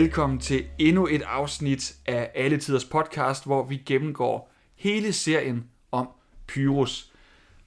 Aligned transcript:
velkommen 0.00 0.38
til 0.38 0.64
endnu 0.78 1.06
et 1.06 1.22
afsnit 1.22 1.96
af 2.06 2.30
Alle 2.34 2.58
Tiders 2.58 2.84
podcast, 2.84 3.44
hvor 3.44 3.64
vi 3.64 3.76
gennemgår 3.76 4.52
hele 4.74 5.12
serien 5.12 5.64
om 5.92 6.08
Pyrus. 6.46 7.12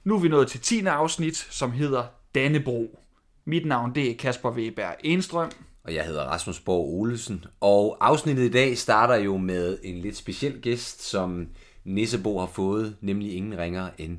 Nu 0.03 0.15
er 0.15 0.19
vi 0.19 0.27
nået 0.27 0.47
til 0.47 0.59
10. 0.59 0.85
afsnit, 0.85 1.35
som 1.37 1.71
hedder 1.71 2.03
Dannebro. 2.35 2.99
Mit 3.45 3.65
navn 3.65 3.95
det 3.95 4.11
er 4.11 4.17
Kasper 4.17 4.51
Weber 4.51 4.91
Enstrøm. 5.03 5.51
Og 5.83 5.95
jeg 5.95 6.05
hedder 6.05 6.23
Rasmus 6.23 6.59
Borg 6.59 6.99
Olesen. 6.99 7.45
Og 7.59 7.97
afsnittet 8.01 8.43
i 8.43 8.51
dag 8.51 8.77
starter 8.77 9.15
jo 9.15 9.37
med 9.37 9.77
en 9.83 9.95
lidt 9.95 10.17
speciel 10.17 10.61
gæst, 10.61 11.01
som 11.01 11.47
Nissebo 11.83 12.39
har 12.39 12.47
fået, 12.47 12.97
nemlig 13.01 13.35
ingen 13.35 13.57
ringer 13.57 13.89
end 13.97 14.17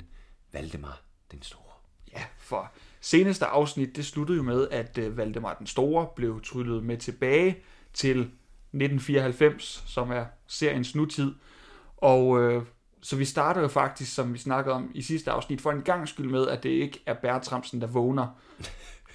Valdemar 0.53 1.01
den 1.31 1.41
Store. 1.41 1.73
Ja, 2.13 2.21
for 2.37 2.71
seneste 3.01 3.45
afsnit, 3.45 3.95
det 3.95 4.05
sluttede 4.05 4.37
jo 4.37 4.43
med, 4.43 4.67
at 4.71 4.97
øh, 4.97 5.17
Valdemar 5.17 5.53
den 5.53 5.67
Store 5.67 6.07
blev 6.15 6.41
tryllet 6.43 6.83
med 6.83 6.97
tilbage 6.97 7.57
til 7.93 8.19
1994, 8.19 9.83
som 9.87 10.11
er 10.11 10.25
seriens 10.47 10.95
nutid. 10.95 11.33
Og 11.97 12.41
øh, 12.41 12.63
så 13.01 13.15
vi 13.15 13.25
starter 13.25 13.61
jo 13.61 13.67
faktisk, 13.67 14.15
som 14.15 14.33
vi 14.33 14.37
snakkede 14.37 14.75
om 14.75 14.91
i 14.93 15.01
sidste 15.01 15.31
afsnit, 15.31 15.61
for 15.61 15.71
en 15.71 15.81
gang 15.81 16.07
skyld 16.07 16.29
med, 16.29 16.47
at 16.47 16.63
det 16.63 16.69
ikke 16.69 17.03
er 17.05 17.13
Bertramsen, 17.13 17.81
der 17.81 17.87
vågner. 17.87 18.27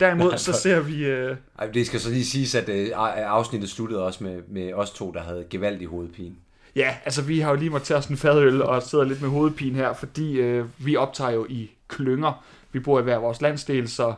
Derimod 0.01 0.39
så 0.47 0.53
ser 0.53 0.81
vi... 0.81 1.05
Øh, 1.05 1.37
Ej, 1.59 1.67
det 1.67 1.87
skal 1.87 2.01
så 2.01 2.11
lige 2.11 2.25
siges, 2.25 2.55
at 2.55 2.69
øh, 2.69 2.91
afsnittet 2.95 3.71
sluttede 3.71 4.05
også 4.05 4.25
med, 4.25 4.43
med 4.49 4.73
os 4.73 4.91
to, 4.91 5.13
der 5.13 5.21
havde 5.21 5.47
gevaldig 5.51 5.87
hovedpine. 5.87 6.35
Ja, 6.77 6.97
altså 7.05 7.23
vi 7.23 7.41
har 7.41 7.51
jo 7.51 7.57
lige 7.57 7.71
måttet 7.71 7.87
tage 7.87 7.99
os 7.99 8.07
en 8.07 8.17
fadøl 8.17 8.63
og 8.63 8.83
sidder 8.83 9.05
lidt 9.05 9.23
med 9.23 9.31
hovedpine 9.31 9.77
her, 9.77 9.93
fordi 9.93 10.33
øh, 10.33 10.67
vi 10.79 10.97
optager 10.97 11.31
jo 11.31 11.47
i 11.49 11.71
klynger. 11.89 12.45
Vi 12.73 12.81
bor 12.81 13.01
i 13.01 13.03
hver 13.03 13.19
vores 13.19 13.41
landsdel, 13.41 13.89
så 13.89 14.15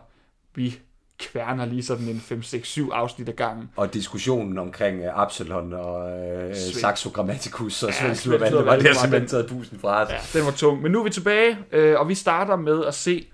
vi 0.54 0.78
kværner 1.18 1.66
lige 1.66 1.82
sådan 1.82 2.08
en 2.08 2.22
5-6-7 2.30 2.92
afsnit 2.92 3.28
af 3.28 3.36
gangen. 3.36 3.70
Og 3.76 3.94
diskussionen 3.94 4.58
omkring 4.58 5.00
uh, 5.00 5.22
Absalon 5.22 5.72
og 5.72 6.20
uh, 6.48 6.54
Saxo 6.56 7.10
Grammaticus 7.10 7.82
og 7.82 7.88
Ja, 7.88 7.94
Svend 7.94 8.14
Slurvand, 8.14 8.50
Slurvand, 8.50 8.64
var 8.66 8.74
det 8.76 8.84
det 8.84 8.90
var 8.90 9.00
simpelthen 9.00 9.28
taget 9.28 9.46
busen 9.46 9.78
fra 9.78 10.02
os. 10.02 10.10
Ja, 10.10 10.38
den 10.38 10.46
var 10.46 10.52
tung. 10.52 10.82
Men 10.82 10.92
nu 10.92 11.00
er 11.00 11.04
vi 11.04 11.10
tilbage, 11.10 11.58
øh, 11.72 12.00
og 12.00 12.08
vi 12.08 12.14
starter 12.14 12.56
med 12.56 12.84
at 12.84 12.94
se 12.94 13.26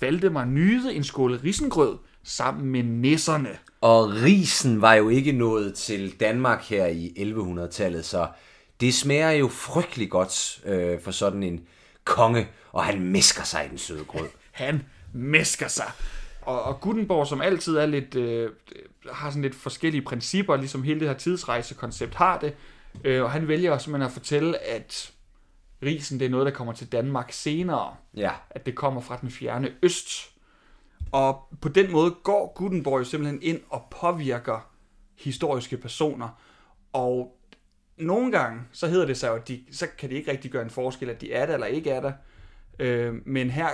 Valdemar 0.00 0.44
nyde 0.44 0.94
en 0.94 1.04
skål 1.04 1.36
risengrød 1.36 1.98
sammen 2.24 2.70
med 2.70 2.82
nisserne. 2.82 3.48
Og 3.80 4.08
risen 4.08 4.82
var 4.82 4.94
jo 4.94 5.08
ikke 5.08 5.32
nået 5.32 5.74
til 5.74 6.20
Danmark 6.20 6.62
her 6.62 6.86
i 6.86 7.12
1100-tallet, 7.16 8.04
så 8.04 8.26
det 8.80 8.94
smager 8.94 9.30
jo 9.30 9.48
frygtelig 9.48 10.10
godt 10.10 10.60
øh, 10.64 11.00
for 11.00 11.10
sådan 11.10 11.42
en 11.42 11.60
konge, 12.04 12.48
og 12.72 12.84
han 12.84 13.00
misker 13.00 13.44
sig 13.44 13.66
i 13.66 13.68
den 13.68 13.78
søde 13.78 14.04
grød. 14.04 14.26
Han 14.52 14.82
mesker 15.12 15.68
sig. 15.68 15.92
Og, 16.50 16.62
og 16.62 16.80
Gutenborg, 16.80 17.26
som 17.26 17.40
altid 17.40 17.76
er 17.76 17.86
lidt, 17.86 18.14
øh, 18.14 18.50
har 19.12 19.30
sådan 19.30 19.42
lidt 19.42 19.54
forskellige 19.54 20.02
principper, 20.02 20.56
ligesom 20.56 20.82
hele 20.82 21.00
det 21.00 21.08
her 21.08 21.14
tidsrejsekoncept 21.14 22.14
har 22.14 22.38
det. 22.38 22.54
Øh, 23.04 23.22
og 23.22 23.30
han 23.30 23.48
vælger 23.48 23.78
simpelthen 23.78 24.06
at 24.06 24.12
fortælle, 24.12 24.58
at 24.58 25.12
risen 25.82 26.20
det 26.20 26.26
er 26.26 26.30
noget, 26.30 26.46
der 26.46 26.52
kommer 26.52 26.72
til 26.72 26.92
Danmark 26.92 27.32
senere. 27.32 27.94
Ja, 28.16 28.32
At 28.50 28.66
det 28.66 28.74
kommer 28.74 29.00
fra 29.00 29.18
den 29.20 29.30
fjerne 29.30 29.72
øst. 29.82 30.30
Og 31.12 31.48
på 31.60 31.68
den 31.68 31.92
måde 31.92 32.10
går 32.22 32.52
Gutenborg 32.56 32.98
jo 32.98 33.04
simpelthen 33.04 33.42
ind 33.42 33.60
og 33.68 33.82
påvirker 34.00 34.70
historiske 35.18 35.76
personer. 35.76 36.28
Og 36.92 37.36
nogle 37.96 38.32
gange, 38.32 38.62
så 38.72 38.86
hedder 38.86 39.06
det 39.06 39.16
sig 39.16 39.28
jo, 39.28 39.34
at 39.34 39.48
de, 39.48 39.64
så 39.72 39.86
kan 39.98 40.10
det 40.10 40.16
ikke 40.16 40.30
rigtig 40.30 40.50
gøre 40.50 40.62
en 40.62 40.70
forskel, 40.70 41.10
at 41.10 41.20
de 41.20 41.32
er 41.32 41.46
der 41.46 41.54
eller 41.54 41.66
ikke 41.66 41.90
er 41.90 42.00
der. 42.00 42.12
Øh, 42.78 43.14
men 43.26 43.50
her, 43.50 43.68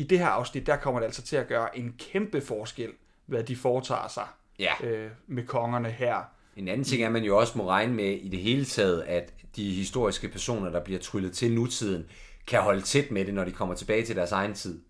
i 0.00 0.04
det 0.04 0.18
her 0.18 0.26
afsnit, 0.26 0.66
der 0.66 0.76
kommer 0.76 1.00
det 1.00 1.06
altså 1.06 1.22
til 1.22 1.36
at 1.36 1.48
gøre 1.48 1.78
en 1.78 1.94
kæmpe 1.98 2.40
forskel, 2.40 2.90
hvad 3.26 3.44
de 3.44 3.56
foretager 3.56 4.08
sig 4.08 4.26
ja. 4.58 4.72
øh, 4.82 5.10
med 5.26 5.46
kongerne 5.46 5.90
her. 5.90 6.16
En 6.56 6.68
anden 6.68 6.84
ting 6.84 7.02
er, 7.02 7.06
at 7.06 7.12
man 7.12 7.24
jo 7.24 7.38
også 7.38 7.58
må 7.58 7.68
regne 7.68 7.94
med 7.94 8.12
i 8.12 8.28
det 8.28 8.38
hele 8.38 8.64
taget, 8.64 9.02
at 9.02 9.32
de 9.56 9.74
historiske 9.74 10.28
personer, 10.28 10.70
der 10.70 10.84
bliver 10.84 11.00
tryllet 11.00 11.32
til 11.32 11.52
nutiden, 11.52 12.06
kan 12.46 12.60
holde 12.60 12.80
tæt 12.80 13.10
med 13.10 13.24
det, 13.24 13.34
når 13.34 13.44
de 13.44 13.52
kommer 13.52 13.74
tilbage 13.74 14.04
til 14.04 14.16
deres 14.16 14.32
egen 14.32 14.54
tid. 14.54 14.80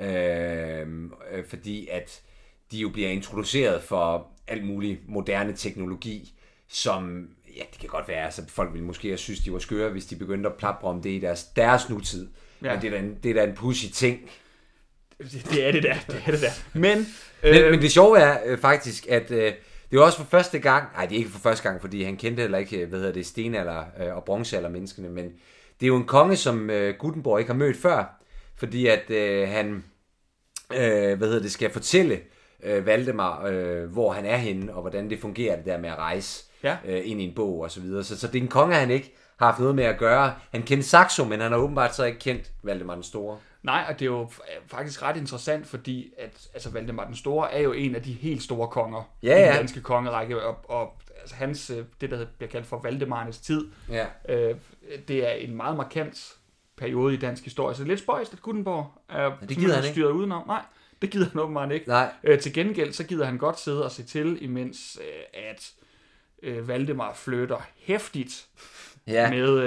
Øh, 0.00 0.86
øh, 1.32 1.44
fordi 1.48 1.88
at 1.88 2.22
de 2.70 2.78
jo 2.78 2.88
bliver 2.88 3.08
introduceret 3.08 3.82
for 3.82 4.28
alt 4.46 4.66
mulig 4.66 5.00
moderne 5.08 5.52
teknologi, 5.52 6.34
som, 6.68 7.28
ja, 7.56 7.62
det 7.72 7.80
kan 7.80 7.88
godt 7.88 8.08
være, 8.08 8.24
altså 8.24 8.48
folk 8.48 8.72
ville 8.72 8.86
måske 8.86 9.08
have 9.08 9.18
synes, 9.18 9.40
de 9.40 9.52
var 9.52 9.58
skøre, 9.58 9.90
hvis 9.90 10.06
de 10.06 10.16
begyndte 10.16 10.48
at 10.48 10.56
plapre 10.56 10.88
om 10.88 11.02
det 11.02 11.10
i 11.10 11.18
deres, 11.18 11.44
deres 11.44 11.90
nutid. 11.90 12.28
Ja. 12.62 12.72
Men 12.72 12.82
det 12.82 12.86
er, 12.86 12.90
da 12.90 12.98
en, 12.98 13.18
det 13.22 13.30
er 13.30 13.34
da 13.34 13.44
en 13.44 13.54
pussy 13.54 13.86
ting. 13.94 14.30
Det, 15.50 15.66
er 15.66 15.72
det 15.72 15.82
der, 15.82 15.94
det 16.06 16.22
er 16.26 16.30
det 16.30 16.40
der. 16.40 16.50
Men, 16.72 17.06
Men, 17.42 17.54
øh, 17.54 17.70
men 17.70 17.82
det 17.82 17.92
sjove 17.92 18.18
er 18.18 18.38
øh, 18.46 18.58
faktisk, 18.58 19.06
at 19.08 19.30
øh, 19.30 19.52
det 19.90 19.98
var 19.98 20.04
også 20.04 20.18
for 20.18 20.24
første 20.30 20.58
gang, 20.58 20.84
nej 20.94 21.06
det 21.06 21.14
er 21.14 21.18
ikke 21.18 21.30
for 21.30 21.38
første 21.38 21.68
gang, 21.68 21.80
fordi 21.80 22.02
han 22.02 22.16
kendte 22.16 22.40
heller 22.40 22.58
ikke, 22.58 22.86
hvad 22.86 22.98
hedder 22.98 23.12
det, 23.12 23.26
stenalder 23.26 23.84
øh, 24.00 24.16
og 24.16 24.24
bronzealder 24.24 24.68
menneskene, 24.68 25.08
men 25.08 25.24
det 25.80 25.86
er 25.86 25.86
jo 25.86 25.96
en 25.96 26.04
konge, 26.04 26.36
som 26.36 26.70
øh, 26.70 26.94
Gutenborg 26.98 27.38
ikke 27.38 27.52
har 27.52 27.58
mødt 27.58 27.76
før, 27.76 28.22
fordi 28.56 28.86
at 28.86 29.10
øh, 29.10 29.48
han, 29.48 29.84
øh, 30.72 31.18
hvad 31.18 31.28
hedder 31.28 31.42
det, 31.42 31.52
skal 31.52 31.70
fortælle 31.70 32.20
øh, 32.62 32.86
Valdemar, 32.86 33.46
øh, 33.46 33.84
hvor 33.84 34.12
han 34.12 34.24
er 34.26 34.36
henne, 34.36 34.74
og 34.74 34.80
hvordan 34.80 35.10
det 35.10 35.20
fungerer 35.20 35.56
det 35.56 35.64
der 35.64 35.78
med 35.78 35.88
at 35.90 35.96
rejse 35.98 36.44
Ja. 36.62 36.76
øh, 36.86 37.00
ind 37.04 37.20
i 37.20 37.24
en 37.24 37.34
bog 37.34 37.60
og 37.60 37.70
så 37.70 37.80
videre. 37.80 38.04
Så, 38.04 38.18
så 38.18 38.26
det 38.26 38.38
er 38.38 38.42
en 38.42 38.48
konge, 38.48 38.74
han 38.74 38.90
ikke 38.90 39.14
har 39.38 39.46
haft 39.46 39.58
noget 39.58 39.74
med 39.74 39.84
at 39.84 39.98
gøre. 39.98 40.34
Han 40.52 40.62
kendte 40.62 40.88
Saxo, 40.88 41.24
men 41.24 41.40
han 41.40 41.52
har 41.52 41.58
åbenbart 41.58 41.94
så 41.94 42.04
ikke 42.04 42.18
kendt 42.18 42.52
Valdemar 42.62 42.94
den 42.94 43.02
Store. 43.02 43.38
Nej, 43.62 43.84
og 43.88 43.98
det 43.98 44.02
er 44.06 44.10
jo 44.10 44.30
faktisk 44.66 45.02
ret 45.02 45.16
interessant, 45.16 45.66
fordi 45.66 46.12
at, 46.18 46.48
altså, 46.54 46.70
Valdemar 46.70 47.04
den 47.04 47.16
Store 47.16 47.52
er 47.52 47.60
jo 47.60 47.72
en 47.72 47.94
af 47.94 48.02
de 48.02 48.12
helt 48.12 48.42
store 48.42 48.68
konger 48.68 49.10
Ja, 49.22 49.36
i 49.36 49.40
den 49.40 49.48
ja. 49.52 49.56
danske 49.58 49.80
kongerække, 49.80 50.42
og, 50.42 50.56
og 50.68 50.94
altså, 51.20 51.36
hans, 51.36 51.70
øh, 51.70 51.84
det 52.00 52.10
der 52.10 52.26
bliver 52.38 52.50
kaldt 52.50 52.66
for 52.66 52.80
Valdemarnes 52.82 53.38
tid, 53.38 53.68
Ja. 53.90 54.06
øh, 54.28 54.54
det 55.08 55.28
er 55.28 55.32
en 55.32 55.54
meget 55.56 55.76
markant 55.76 56.34
periode 56.76 57.14
i 57.14 57.16
dansk 57.16 57.44
historie. 57.44 57.74
Så 57.74 57.82
det 57.82 57.86
er 57.86 57.92
lidt 57.92 58.00
spøjst, 58.00 58.32
at 58.32 58.42
Gutenborg 58.42 58.92
er 59.08 59.30
det 59.48 59.56
gider 59.56 59.74
han 59.74 59.84
ikke. 59.84 59.92
styret 59.94 60.10
udenom. 60.10 60.46
Nej, 60.46 60.62
det 61.02 61.10
gider 61.10 61.26
han 61.32 61.40
åbenbart 61.40 61.72
ikke. 61.72 61.88
Nej. 61.88 62.12
Øh, 62.24 62.40
til 62.40 62.52
gengæld, 62.52 62.92
så 62.92 63.04
gider 63.04 63.24
han 63.26 63.38
godt 63.38 63.60
sidde 63.60 63.84
og 63.84 63.90
se 63.90 64.02
til, 64.02 64.38
imens 64.44 64.98
øh, 65.00 65.42
at 65.50 65.72
øh, 66.42 66.68
Valdemar 66.68 67.14
flytter 67.14 67.66
hæftigt 67.76 68.46
Ja. 69.08 69.30
med 69.30 69.58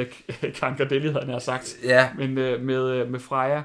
øh, 0.43 0.53
Kankerdelli, 0.53 1.07
havde 1.11 1.25
han 1.31 1.41
sagt 1.41 1.75
Ja. 1.83 2.09
men 2.17 2.37
øh, 2.37 2.61
med, 2.61 2.89
øh, 2.89 3.11
med 3.11 3.19
Freja. 3.19 3.61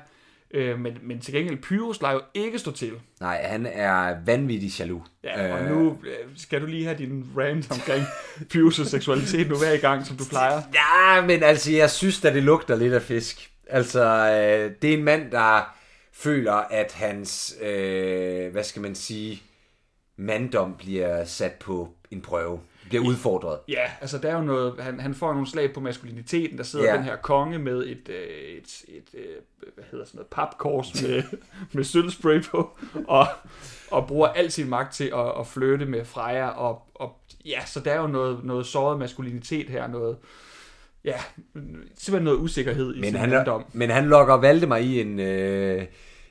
Øh, 0.50 0.78
men, 0.78 0.98
men 1.02 1.20
til 1.20 1.34
gengæld, 1.34 1.58
Pyrus 1.58 2.02
lader 2.02 2.14
jo 2.14 2.20
ikke 2.34 2.58
stå 2.58 2.72
til. 2.72 2.92
Nej, 3.20 3.42
han 3.42 3.66
er 3.66 4.14
vanvittig 4.26 4.78
jaloux. 4.80 5.02
Ja, 5.24 5.54
og 5.54 5.64
nu 5.70 5.98
øh, 6.06 6.28
skal 6.36 6.60
du 6.60 6.66
lige 6.66 6.84
have 6.84 6.98
din 6.98 7.24
rant 7.36 7.70
omkring 7.72 8.02
Pyrus' 8.54 8.88
seksualitet 8.88 9.48
nu 9.48 9.56
hver 9.56 9.72
i 9.72 9.76
gang, 9.76 10.06
som 10.06 10.16
du 10.16 10.24
plejer. 10.30 10.60
Ja, 10.74 11.26
men 11.26 11.42
altså, 11.42 11.72
jeg 11.72 11.90
synes 11.90 12.24
at 12.24 12.34
det 12.34 12.42
lugter 12.42 12.76
lidt 12.76 12.92
af 12.94 13.02
fisk. 13.02 13.50
Altså, 13.70 14.04
øh, 14.04 14.72
det 14.82 14.90
er 14.90 14.98
en 14.98 15.04
mand, 15.04 15.30
der 15.30 15.74
føler, 16.12 16.52
at 16.52 16.92
hans, 16.92 17.56
øh, 17.62 18.52
hvad 18.52 18.64
skal 18.64 18.82
man 18.82 18.94
sige, 18.94 19.42
manddom 20.16 20.74
bliver 20.78 21.24
sat 21.24 21.52
på 21.52 21.88
en 22.10 22.20
prøve. 22.20 22.60
Bliver 22.88 23.04
udfordret. 23.04 23.58
Ja, 23.68 23.82
altså 24.00 24.18
der 24.18 24.28
er 24.28 24.34
jo 24.36 24.40
noget, 24.44 24.74
han, 24.80 25.00
han 25.00 25.14
får 25.14 25.32
nogle 25.32 25.46
slag 25.50 25.72
på 25.72 25.80
maskuliniteten, 25.80 26.58
der 26.58 26.64
sidder 26.64 26.84
Ja. 26.90 26.96
den 26.96 27.04
her 27.04 27.16
konge 27.16 27.58
med 27.58 27.86
et, 27.86 28.08
øh, 28.08 28.26
et, 28.58 28.82
et 28.88 29.04
øh, 29.14 29.22
hvad 29.74 29.84
hedder 29.90 30.04
sådan 30.04 30.18
noget, 30.18 30.26
papkors 30.30 31.02
med, 31.02 31.22
med 31.74 31.84
sølvspray 31.84 32.42
på, 32.42 32.78
og, 33.08 33.26
og 33.90 34.06
bruger 34.06 34.28
al 34.28 34.50
sin 34.50 34.68
magt 34.68 34.94
til 34.94 35.04
at, 35.14 35.32
at 35.40 35.46
flytte 35.46 35.86
med 35.86 36.04
Freja, 36.04 36.48
og, 36.48 36.82
og 36.94 37.12
ja, 37.44 37.66
så 37.66 37.80
der 37.80 37.92
er 37.92 38.00
jo 38.00 38.06
noget, 38.06 38.44
noget 38.44 38.66
såret 38.66 38.98
maskulinitet 38.98 39.70
her, 39.70 39.86
noget, 39.86 40.16
ja, 41.04 41.14
simpelthen 41.98 42.22
noget 42.24 42.38
usikkerhed 42.38 42.94
i 42.94 43.00
Men 43.00 43.10
sin 43.10 43.16
han, 43.16 43.30
manddom. 43.30 43.64
men 43.72 43.90
han 43.90 44.06
lokker 44.06 44.34
Valdemar 44.34 44.76
i 44.76 45.00
en, 45.00 45.20
øh, 45.20 45.84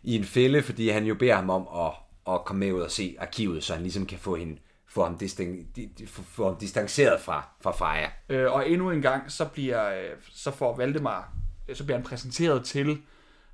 i 0.04 0.16
en 0.16 0.24
fælde, 0.24 0.62
fordi 0.64 0.90
han 0.90 1.06
jo 1.06 1.16
beder 1.16 1.36
ham 1.36 1.50
om 1.50 1.68
at, 1.86 1.92
at 2.34 2.46
komme 2.46 2.60
med 2.66 2.74
ud 2.74 2.82
og 2.82 2.92
se 2.92 3.16
arkivet, 3.20 3.64
så 3.64 3.74
han 3.74 3.82
ligesom 3.82 4.06
kan 4.06 4.18
få, 4.20 4.36
hende, 4.36 4.58
få, 4.96 5.04
ham, 5.04 5.18
distan, 5.18 5.68
di- 5.78 5.90
di- 6.00 6.06
få, 6.06 6.22
få 6.22 6.46
ham 6.46 6.58
distanceret 6.58 7.22
fra, 7.22 7.50
fra 7.62 7.72
Freja. 7.72 8.10
Øh, 8.30 8.52
og 8.52 8.70
endnu 8.70 8.92
en 8.92 9.02
gang, 9.02 9.32
så 9.32 9.46
bliver 9.46 9.90
øh, 9.90 10.10
så 10.32 10.52
får 10.52 10.78
Valdemar, 10.78 11.34
øh, 11.68 11.76
så 11.76 11.84
bliver 11.84 11.98
han 11.98 12.06
præsenteret 12.06 12.66
til 12.66 13.02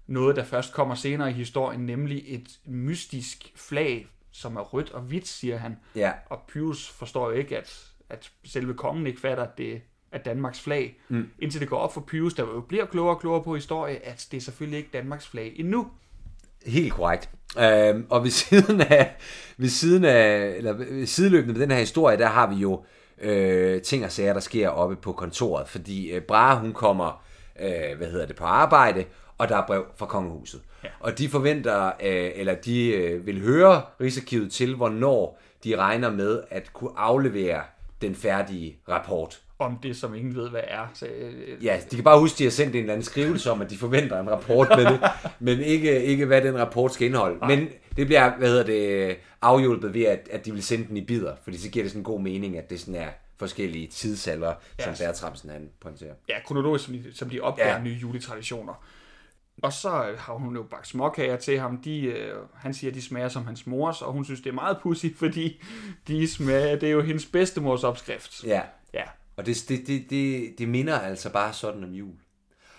noget, 0.07 0.35
der 0.35 0.43
først 0.43 0.73
kommer 0.73 0.95
senere 0.95 1.29
i 1.29 1.33
historien, 1.33 1.85
nemlig 1.85 2.23
et 2.27 2.59
mystisk 2.65 3.51
flag, 3.55 4.07
som 4.31 4.55
er 4.55 4.61
rødt 4.61 4.91
og 4.91 5.01
hvidt, 5.01 5.27
siger 5.27 5.57
han. 5.57 5.77
Ja. 5.95 6.11
Og 6.29 6.39
Pyrus 6.47 6.89
forstår 6.89 7.29
jo 7.31 7.35
ikke, 7.35 7.57
at, 7.57 7.91
at 8.09 8.31
selve 8.43 8.73
kongen 8.73 9.07
ikke 9.07 9.21
fatter, 9.21 9.43
at 9.43 9.57
det 9.57 9.81
er 10.11 10.17
Danmarks 10.17 10.61
flag. 10.61 10.99
Mm. 11.09 11.29
Indtil 11.39 11.61
det 11.61 11.69
går 11.69 11.77
op 11.77 11.93
for 11.93 12.01
Pyrus, 12.07 12.33
der 12.33 12.43
jo 12.43 12.61
bliver 12.61 12.85
klogere 12.85 13.15
og 13.15 13.21
klogere 13.21 13.43
på 13.43 13.55
historie, 13.55 14.05
at 14.05 14.27
det 14.31 14.37
er 14.37 14.41
selvfølgelig 14.41 14.77
ikke 14.77 14.89
Danmarks 14.93 15.27
flag 15.27 15.53
endnu. 15.55 15.91
Helt 16.65 16.93
korrekt. 16.93 17.29
Øhm, 17.59 18.05
og 18.09 18.23
ved 18.23 18.31
siden 18.49 18.81
af, 18.81 19.15
ved 19.57 19.69
siden 19.69 20.05
af, 20.05 20.53
eller 20.57 20.73
ved 20.73 21.05
sideløbende 21.05 21.53
med 21.53 21.61
den 21.61 21.71
her 21.71 21.79
historie, 21.79 22.17
der 22.17 22.27
har 22.27 22.47
vi 22.47 22.55
jo 22.55 22.83
øh, 23.21 23.81
ting 23.81 24.05
og 24.05 24.11
sager, 24.11 24.33
der 24.33 24.39
sker 24.39 24.69
oppe 24.69 24.95
på 24.95 25.11
kontoret. 25.11 25.67
Fordi 25.67 26.11
øh, 26.11 26.21
Brahe, 26.21 26.59
hun 26.59 26.73
kommer, 26.73 27.23
øh, 27.59 27.97
hvad 27.97 28.07
hedder 28.07 28.25
det, 28.25 28.35
på 28.35 28.43
arbejde, 28.43 29.05
og 29.37 29.49
der 29.49 29.57
er 29.57 29.65
brev 29.67 29.85
fra 29.97 30.05
kongehuset. 30.05 30.61
Ja. 30.83 30.89
Og 30.99 31.17
de 31.17 31.29
forventer, 31.29 31.87
øh, 31.87 32.31
eller 32.35 32.55
de 32.55 32.87
øh, 32.87 33.25
vil 33.25 33.41
høre 33.41 33.81
Rigsarkivet 34.01 34.51
til, 34.51 34.75
hvornår 34.75 35.39
de 35.63 35.75
regner 35.75 36.11
med 36.11 36.41
at 36.49 36.73
kunne 36.73 36.91
aflevere 36.97 37.61
den 38.01 38.15
færdige 38.15 38.77
rapport. 38.89 39.41
Om 39.61 39.77
det, 39.83 39.97
som 39.97 40.15
ingen 40.15 40.35
ved, 40.35 40.49
hvad 40.49 40.61
er. 40.67 40.87
Så, 40.93 41.05
øh, 41.05 41.65
Ja, 41.65 41.79
de 41.91 41.95
kan 41.95 42.03
bare 42.03 42.19
huske, 42.19 42.35
at 42.35 42.39
de 42.39 42.43
har 42.43 42.51
sendt 42.51 42.75
en 42.75 42.79
eller 42.81 42.93
anden 42.93 43.05
skrivelse 43.05 43.51
om, 43.51 43.61
at 43.61 43.69
de 43.69 43.77
forventer 43.77 44.19
en 44.19 44.29
rapport 44.29 44.67
med 44.69 44.85
det, 44.85 44.99
men 45.39 45.59
ikke, 45.59 46.03
ikke 46.03 46.25
hvad 46.25 46.41
den 46.41 46.59
rapport 46.59 46.93
skal 46.93 47.07
indeholde. 47.07 47.39
Nej. 47.39 47.55
Men 47.55 47.69
det 47.97 48.07
bliver, 48.07 48.37
hvad 48.37 48.47
hedder 48.49 48.63
det, 48.63 49.17
afhjulpet 49.41 49.93
ved, 49.93 50.03
at, 50.05 50.29
at 50.31 50.45
de 50.45 50.51
vil 50.51 50.63
sende 50.63 50.87
den 50.87 50.97
i 50.97 51.05
bidder, 51.05 51.35
fordi 51.43 51.57
så 51.57 51.69
giver 51.69 51.83
det 51.83 51.91
sådan 51.91 51.99
en 51.99 52.03
god 52.05 52.21
mening, 52.21 52.57
at 52.57 52.69
det 52.69 52.79
sådan 52.79 52.95
er 52.95 53.07
forskellige 53.37 53.87
tidsalder, 53.87 54.53
ja. 54.79 54.83
som 54.83 55.05
Bertramsen 55.05 55.49
han 55.49 55.69
pointerer. 55.81 56.13
ja, 56.29 56.35
kronologisk, 56.45 56.85
som 56.85 56.93
de, 56.93 57.03
som 57.15 57.29
de 57.29 57.39
opdager 57.41 57.69
Ja. 57.69 57.75
ja. 57.77 57.83
nye 57.83 57.93
juletraditioner. 58.01 58.83
Og 59.63 59.73
så 59.73 59.89
har 60.17 60.33
hun 60.33 60.55
jo 60.55 60.63
bagt 60.63 60.87
småkager 60.87 61.37
til 61.37 61.59
ham. 61.59 61.77
De, 61.77 62.01
øh, 62.01 62.33
han 62.55 62.73
siger, 62.73 62.91
at 62.91 62.95
de 62.95 63.01
smager 63.01 63.29
som 63.29 63.45
hans 63.45 63.67
mors, 63.67 64.01
og 64.01 64.11
hun 64.13 64.25
synes, 64.25 64.41
det 64.41 64.49
er 64.49 64.53
meget 64.53 64.77
pussy, 64.83 65.05
fordi 65.17 65.63
de 66.07 66.27
smager, 66.27 66.75
det 66.75 66.87
er 66.89 66.93
jo 66.93 67.01
hendes 67.01 67.25
bedstemors 67.25 67.83
opskrift. 67.83 68.43
Ja, 68.43 68.61
Ja, 68.93 69.03
og 69.35 69.45
det, 69.45 69.65
det, 69.69 69.87
det, 69.87 70.09
det, 70.09 70.53
det 70.57 70.69
minder 70.69 70.99
altså 70.99 71.33
bare 71.33 71.53
sådan 71.53 71.83
om 71.83 71.91
jul. 71.91 72.15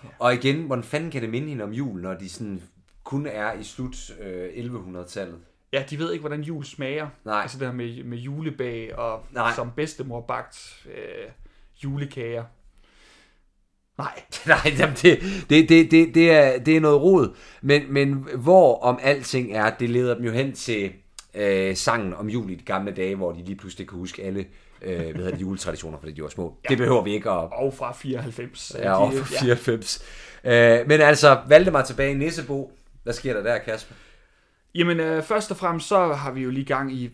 Ja. 0.04 0.08
Og 0.19 0.34
igen, 0.34 0.62
hvordan 0.62 0.84
fanden 0.84 1.10
kan 1.10 1.22
det 1.22 1.31
minde 1.31 1.49
hende 1.49 1.64
om 1.64 1.72
jul, 1.72 2.00
når 2.00 2.14
de 2.14 2.28
sådan 2.28 2.62
kun 3.04 3.26
er 3.26 3.52
i 3.52 3.64
slut 3.64 4.10
øh, 4.20 4.49
1100-tallet? 4.49 5.38
ja 5.72 5.84
de 5.90 5.99
ved 5.99 6.12
ikke, 6.12 6.20
hvordan 6.22 6.40
jul 6.40 6.64
smager. 6.64 7.08
Nej. 7.25 7.40
Altså 7.43 7.58
det 7.58 7.66
her 7.66 7.75
med, 7.75 8.04
med 8.04 8.19
julebag 8.19 8.99
og 8.99 9.25
Nej. 9.31 9.52
som 9.54 9.70
bedstemor 9.76 10.20
bagt 10.20 10.87
øh, 10.87 11.31
julekager. 11.84 12.44
Nej, 13.99 14.22
Nej, 14.46 14.75
jamen 14.78 14.96
det, 15.02 15.20
det, 15.50 15.69
det, 15.69 15.90
det, 15.90 16.14
det, 16.14 16.31
er, 16.31 16.58
det 16.58 16.76
er 16.76 16.81
noget 16.81 17.02
rod. 17.02 17.37
Men, 17.62 17.93
men 17.93 18.12
hvor 18.37 18.78
om 18.78 18.99
alting 19.02 19.52
er, 19.52 19.70
det 19.70 19.90
leder 19.90 20.14
dem 20.14 20.25
jo 20.25 20.32
hen 20.32 20.52
til 20.52 20.93
øh, 21.34 21.76
sangen 21.76 22.14
om 22.14 22.28
jul 22.28 22.50
i 22.50 22.54
de 22.54 22.64
gamle 22.64 22.93
dage, 22.93 23.16
hvor 23.16 23.32
de 23.32 23.44
lige 23.44 23.56
pludselig 23.56 23.88
kan 23.88 23.99
huske 23.99 24.22
alle 24.22 24.46
øh, 24.84 24.96
hvad 24.96 25.14
hedder 25.14 25.31
det, 25.31 25.40
juletraditioner, 25.40 25.99
fordi 25.99 26.12
de 26.12 26.23
var 26.23 26.29
små. 26.29 26.56
Ja. 26.64 26.69
Det 26.69 26.79
behøver 26.79 27.02
vi 27.02 27.12
ikke 27.12 27.31
at 27.31 27.49
og 27.52 27.75
fra 27.75 27.93
94. 27.93 28.73
ja, 28.79 29.00
over 29.00 29.11
for 29.11 29.25
94. 29.25 30.05
Ja. 30.44 30.81
Øh, 30.81 30.88
men 30.88 31.00
altså, 31.00 31.38
Valdemar 31.49 31.82
tilbage 31.82 32.11
i 32.11 32.14
Nissebo. 32.14 32.73
Hvad 33.02 33.12
sker 33.12 33.34
der 33.34 33.43
der, 33.43 33.58
Kasper? 33.58 33.94
Jamen, 34.75 35.00
øh, 35.00 35.23
først 35.23 35.50
og 35.50 35.56
fremmest, 35.56 35.88
så 35.88 36.12
har 36.12 36.31
vi 36.31 36.40
jo 36.43 36.50
lige 36.50 36.64
gang 36.64 36.93
i, 36.93 37.11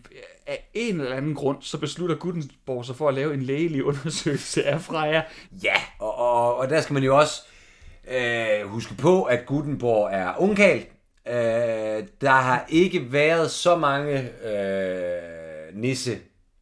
af 0.47 0.69
en 0.73 1.01
eller 1.01 1.15
anden 1.15 1.35
grund, 1.35 1.57
så 1.61 1.77
beslutter 1.77 2.15
Gutenborg 2.15 2.85
sig 2.85 2.95
for 2.95 3.07
at 3.07 3.13
lave 3.13 3.33
en 3.33 3.41
lægelig 3.41 3.83
undersøgelse 3.83 4.63
af 4.63 4.81
Freja. 4.81 5.21
Ja, 5.63 5.75
og, 5.99 6.17
og, 6.17 6.57
og 6.57 6.69
der 6.69 6.81
skal 6.81 6.93
man 6.93 7.03
jo 7.03 7.17
også 7.17 7.41
øh, 8.11 8.67
huske 8.67 8.93
på, 8.93 9.23
at 9.23 9.45
Gutenborg 9.45 10.09
er 10.11 10.33
ungkald. 10.37 10.81
Øh, 11.27 12.03
der 12.21 12.29
har 12.29 12.65
ikke 12.69 13.11
været 13.11 13.51
så 13.51 13.75
mange 13.75 14.29
øh, 14.47 15.75
nisse 15.75 16.17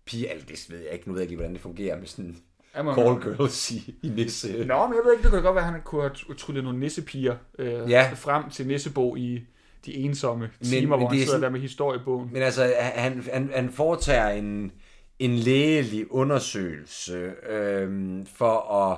piger, 0.07 0.30
altså 0.31 0.48
det 0.50 0.65
ved 0.69 0.80
jeg 0.83 0.94
ikke, 0.94 1.07
nu 1.07 1.13
ved 1.13 1.21
jeg 1.21 1.24
ikke 1.24 1.31
lige, 1.31 1.38
hvordan 1.38 1.54
det 1.54 1.62
fungerer 1.62 1.98
med 2.00 2.07
sådan 2.07 2.38
man- 2.83 2.95
call 2.95 3.21
girls 3.38 3.71
i, 3.71 3.95
i 4.04 4.07
nisse. 4.09 4.48
Nå, 4.65 4.88
men 4.88 4.95
jeg 4.95 5.01
ved 5.06 5.12
ikke, 5.13 5.24
det 5.24 5.31
kunne 5.31 5.42
godt 5.42 5.56
være, 5.56 5.65
at 5.65 5.71
han 5.71 5.81
kunne 5.86 6.01
have 6.01 6.36
tryllet 6.38 6.63
nogle 6.63 6.80
nissepiger 6.80 7.36
øh, 7.59 7.89
Ja. 7.92 8.12
frem 8.15 8.50
til 8.50 8.68
Nissebo 8.68 9.15
i 9.15 9.42
de 9.86 9.94
ensomme 9.95 10.50
timer, 10.63 10.80
men 10.81 10.88
hvor 10.88 10.98
det 10.98 11.07
han 11.07 11.15
er 11.15 11.19
sidder 11.19 11.27
sådan- 11.31 11.44
der 11.44 11.50
med 11.50 11.59
historiebogen. 11.59 12.30
Men 12.33 12.42
altså, 12.42 12.74
han, 12.80 13.24
han, 13.33 13.50
han 13.56 13.69
foretager 13.71 14.30
en, 14.30 14.71
en 15.19 15.36
lægelig 15.36 16.12
undersøgelse 16.12 17.31
øh, 17.50 18.25
for 18.36 18.74
at 18.74 18.98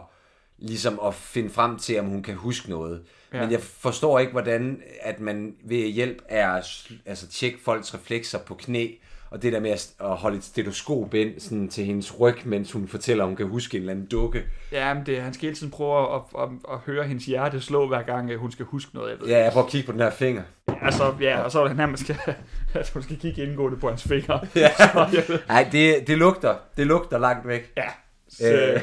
ligesom 0.57 0.99
at 1.05 1.15
finde 1.15 1.49
frem 1.49 1.77
til, 1.77 1.99
om 1.99 2.05
hun 2.05 2.23
kan 2.23 2.35
huske 2.35 2.69
noget. 2.69 3.01
Ja. 3.33 3.41
Men 3.41 3.51
jeg 3.51 3.61
forstår 3.61 4.19
ikke, 4.19 4.31
hvordan 4.31 4.81
at 5.01 5.19
man 5.19 5.55
ved 5.63 5.87
hjælp 5.87 6.21
af 6.29 6.61
altså, 7.05 7.27
tjekke 7.27 7.59
folks 7.61 7.93
reflekser 7.93 8.39
på 8.39 8.55
knæ, 8.55 8.87
og 9.31 9.41
det 9.41 9.53
der 9.53 9.59
med 9.59 9.69
at, 9.69 9.89
at 9.99 10.15
holde 10.15 10.37
et 10.37 10.43
stetoskop 10.43 11.13
ind 11.13 11.39
sådan, 11.39 11.69
til 11.69 11.85
hendes 11.85 12.19
ryg, 12.19 12.35
mens 12.45 12.71
hun 12.71 12.87
fortæller, 12.87 13.23
at 13.23 13.27
hun 13.27 13.35
kan 13.35 13.47
huske 13.47 13.77
en 13.77 13.81
eller 13.81 13.93
anden 13.93 14.05
dukke. 14.05 14.43
Ja, 14.71 14.93
men 14.93 15.05
det, 15.05 15.21
han 15.21 15.33
skal 15.33 15.45
hele 15.45 15.55
tiden 15.55 15.71
prøve 15.71 16.15
at, 16.15 16.21
at, 16.39 16.49
at, 16.71 16.77
høre 16.85 17.03
hendes 17.03 17.25
hjerte 17.25 17.61
slå, 17.61 17.87
hver 17.87 18.01
gang 18.01 18.31
øh, 18.31 18.39
hun 18.39 18.51
skal 18.51 18.65
huske 18.65 18.95
noget, 18.95 19.11
jeg 19.11 19.19
ved. 19.19 19.27
Ja, 19.27 19.43
jeg 19.43 19.51
prøver 19.51 19.65
at 19.65 19.71
kigge 19.71 19.85
på 19.85 19.91
den 19.91 20.01
her 20.01 20.09
finger. 20.09 20.43
Altså, 20.81 21.13
ja, 21.21 21.39
og 21.41 21.51
så 21.51 21.63
er 21.63 21.67
det 21.67 21.77
nærmest, 21.77 22.03
skal, 22.03 22.17
at 22.73 22.89
hun 22.89 23.03
skal 23.03 23.17
kigge 23.17 23.43
indgående 23.43 23.77
på 23.77 23.89
hans 23.89 24.03
fingre. 24.03 24.39
Ja. 24.55 24.75
Så, 24.77 25.39
Nej, 25.47 25.69
det, 25.71 26.07
det 26.07 26.17
lugter. 26.17 26.55
Det 26.77 26.87
lugter 26.87 27.17
langt 27.17 27.47
væk. 27.47 27.73
Ja. 27.77 27.89
Så, 28.29 28.53
Øh. 28.53 28.81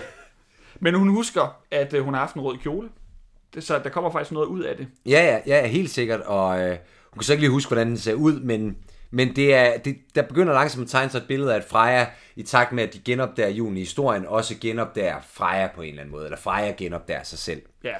Men 0.81 0.94
hun 0.94 1.08
husker, 1.08 1.56
at 1.70 1.94
øh, 1.94 2.04
hun 2.04 2.14
har 2.14 2.20
haft 2.20 2.34
en 2.34 2.40
rød 2.40 2.58
kjole. 2.58 2.88
Så 3.58 3.78
der 3.78 3.88
kommer 3.88 4.10
faktisk 4.10 4.32
noget 4.32 4.46
ud 4.46 4.62
af 4.62 4.76
det. 4.76 4.87
Ja, 5.06 5.40
ja, 5.46 5.56
ja, 5.56 5.66
helt 5.66 5.90
sikkert, 5.90 6.20
og 6.20 6.60
øh, 6.60 6.76
hun 7.10 7.19
kan 7.19 7.22
så 7.22 7.32
ikke 7.32 7.43
lige 7.43 7.50
huske, 7.50 7.69
hvordan 7.69 7.88
den 7.88 7.98
ser 7.98 8.14
ud, 8.14 8.40
men, 8.40 8.76
men 9.17 9.37
det 9.37 9.55
er, 9.55 9.79
det, 9.79 9.97
der 10.15 10.23
begynder 10.23 10.53
langsomt 10.53 10.85
at 10.85 10.91
tegne 10.91 11.11
sig 11.11 11.19
et 11.19 11.27
billede 11.29 11.53
af, 11.53 11.57
at 11.57 11.65
Freja, 11.65 12.07
i 12.37 12.43
takt 12.43 12.73
med, 12.73 12.83
at 12.83 12.95
de 12.95 12.99
genopdager 13.05 13.49
julen 13.49 13.77
i 13.77 13.81
historien, 13.81 14.27
også 14.27 14.55
genopdager 14.61 15.21
Freja 15.29 15.69
på 15.75 15.83
en 15.83 15.89
eller 15.89 16.01
anden 16.03 16.13
måde, 16.13 16.25
eller 16.25 16.39
Freja 16.39 16.73
genopdager 16.73 17.23
sig 17.23 17.39
selv. 17.39 17.63
Ja. 17.85 17.95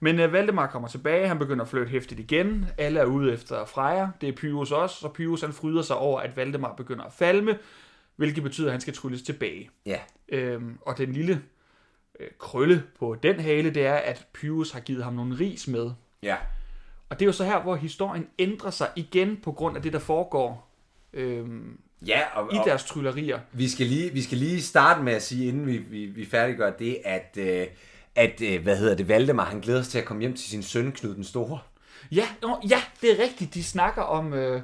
Men 0.00 0.20
øh, 0.20 0.32
Valdemar 0.32 0.66
kommer 0.66 0.88
tilbage, 0.88 1.28
han 1.28 1.38
begynder 1.38 1.64
at 1.64 1.70
flytte 1.70 1.90
hæftigt 1.90 2.20
igen. 2.20 2.66
Alle 2.78 3.00
er 3.00 3.04
ude 3.04 3.32
efter 3.32 3.64
Freja. 3.64 4.08
Det 4.20 4.28
er 4.28 4.32
Pyrus 4.32 4.72
også, 4.72 5.06
og 5.06 5.12
Pyrus 5.12 5.40
han 5.40 5.52
fryder 5.52 5.82
sig 5.82 5.96
over, 5.96 6.20
at 6.20 6.36
Valdemar 6.36 6.74
begynder 6.74 7.04
at 7.04 7.12
falme, 7.12 7.58
hvilket 8.16 8.42
betyder, 8.42 8.66
at 8.66 8.72
han 8.72 8.80
skal 8.80 8.94
trylles 8.94 9.22
tilbage. 9.22 9.70
Ja, 9.86 9.98
Øhm, 10.28 10.78
og 10.82 10.98
den 10.98 11.12
lille 11.12 11.42
øh, 12.20 12.28
krølle 12.38 12.82
på 12.98 13.16
den 13.22 13.40
hale, 13.40 13.70
det 13.70 13.86
er, 13.86 13.94
at 13.94 14.26
Pyrus 14.32 14.70
har 14.70 14.80
givet 14.80 15.04
ham 15.04 15.12
nogle 15.12 15.38
ris 15.38 15.68
med. 15.68 15.90
ja. 16.22 16.36
Og 17.10 17.18
det 17.18 17.24
er 17.24 17.26
jo 17.26 17.32
så 17.32 17.44
her, 17.44 17.62
hvor 17.62 17.76
historien 17.76 18.26
ændrer 18.38 18.70
sig 18.70 18.88
igen 18.96 19.36
på 19.42 19.52
grund 19.52 19.76
af 19.76 19.82
det, 19.82 19.92
der 19.92 19.98
foregår 19.98 20.70
øhm, 21.12 21.78
Ja, 22.06 22.20
og, 22.34 22.54
i 22.54 22.58
og 22.58 22.64
deres 22.64 22.84
tryllerier. 22.84 23.38
vi, 23.52 23.68
skal 23.68 23.86
lige, 23.86 24.12
vi 24.12 24.22
skal 24.22 24.38
lige 24.38 24.62
starte 24.62 25.02
med 25.02 25.12
at 25.12 25.22
sige, 25.22 25.48
inden 25.48 25.66
vi, 25.66 25.76
vi, 25.76 26.06
vi 26.06 26.26
færdiggør 26.26 26.70
det, 26.70 26.98
at, 27.04 27.36
øh, 27.36 27.66
at 28.14 28.40
øh, 28.42 28.62
hvad 28.62 28.76
hedder 28.76 28.94
det, 28.94 29.08
Valdemar, 29.08 29.44
han 29.44 29.60
glæder 29.60 29.82
sig 29.82 29.90
til 29.92 29.98
at 29.98 30.04
komme 30.04 30.20
hjem 30.20 30.34
til 30.34 30.50
sin 30.50 30.62
søn, 30.62 30.92
Knud 30.92 31.14
den 31.14 31.24
Store. 31.24 31.58
Ja, 32.12 32.28
nå, 32.42 32.56
ja, 32.70 32.80
det 33.00 33.10
er 33.10 33.22
rigtigt. 33.22 33.54
De 33.54 33.64
snakker 33.64 34.02
om, 34.02 34.32
øh, 34.32 34.62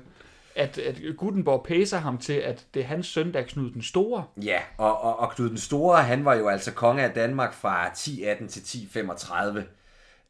at, 0.54 0.78
at 0.78 1.00
Gutenborg 1.16 1.64
pæser 1.64 1.98
ham 1.98 2.18
til, 2.18 2.32
at 2.32 2.66
det 2.74 2.82
er 2.82 2.86
hans 2.86 3.06
søn, 3.06 3.32
der 3.32 3.40
er 3.40 3.44
Knud 3.44 3.70
den 3.70 3.82
Store. 3.82 4.24
Ja, 4.42 4.58
og, 4.78 5.00
og, 5.00 5.18
og 5.18 5.30
Knud 5.30 5.48
den 5.48 5.58
Store, 5.58 6.02
han 6.02 6.24
var 6.24 6.34
jo 6.34 6.48
altså 6.48 6.72
konge 6.72 7.02
af 7.02 7.10
Danmark 7.10 7.54
fra 7.54 7.86
1018 7.86 8.48
til 8.48 8.60
1035. 8.60 9.64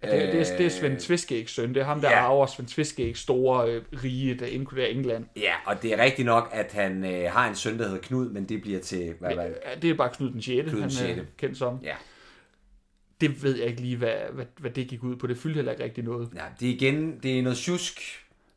Det, 0.05 0.33
det, 0.33 0.51
er, 0.53 0.57
det 0.57 0.67
er 0.67 0.71
Svend 0.71 0.99
Tviskægs 1.01 1.53
søn. 1.55 1.75
Det 1.75 1.81
er 1.81 1.85
ham, 1.85 2.01
der 2.01 2.11
Ja. 2.11 2.17
arver 2.21 2.47
Svend 2.47 2.69
Tviskægs 2.69 3.21
store 3.21 3.71
øh, 3.71 3.83
rige, 4.05 4.35
der 4.35 4.47
inkluderer 4.47 4.87
England. 4.87 5.25
Ja, 5.37 5.53
og 5.67 5.83
det 5.83 5.93
er 5.93 6.03
rigtigt 6.05 6.27
nok, 6.27 6.49
at 6.53 6.73
han 6.73 7.05
øh, 7.05 7.33
har 7.33 7.49
en 7.49 7.55
søn, 7.55 7.79
der 7.79 7.85
hedder 7.89 8.01
Knud, 8.03 8.29
men 8.29 8.45
det 8.49 8.63
bliver 8.63 8.81
til... 8.81 9.15
Hvad, 9.21 9.35
hvad? 9.35 9.45
Ja, 9.45 9.75
Det 9.83 9.91
er 9.91 9.95
bare 9.95 10.11
Knud 10.15 10.31
den 10.31 10.43
6. 10.43 10.63
Knud 10.63 10.71
den 10.73 10.81
han 10.81 10.83
er 10.83 10.89
sjette. 10.93 11.27
kendt 11.39 11.59
som. 11.59 11.79
Ja. 11.83 11.95
Det 13.21 13.43
ved 13.43 13.57
jeg 13.59 13.67
ikke 13.67 13.81
lige, 13.81 13.97
hvad, 13.97 14.13
hvad, 14.33 14.45
hvad 14.59 14.71
det 14.71 14.89
gik 14.89 15.03
ud 15.05 15.17
på. 15.17 15.27
Det 15.27 15.39
fyldte 15.39 15.57
heller 15.57 15.73
ikke 15.73 15.85
rigtig 15.85 16.05
noget. 16.05 16.29
ja, 16.35 16.41
det 16.61 16.69
er 16.69 16.73
igen, 16.73 17.19
det 17.23 17.39
er 17.39 17.43
noget 17.43 17.59
tjusk. 17.59 18.01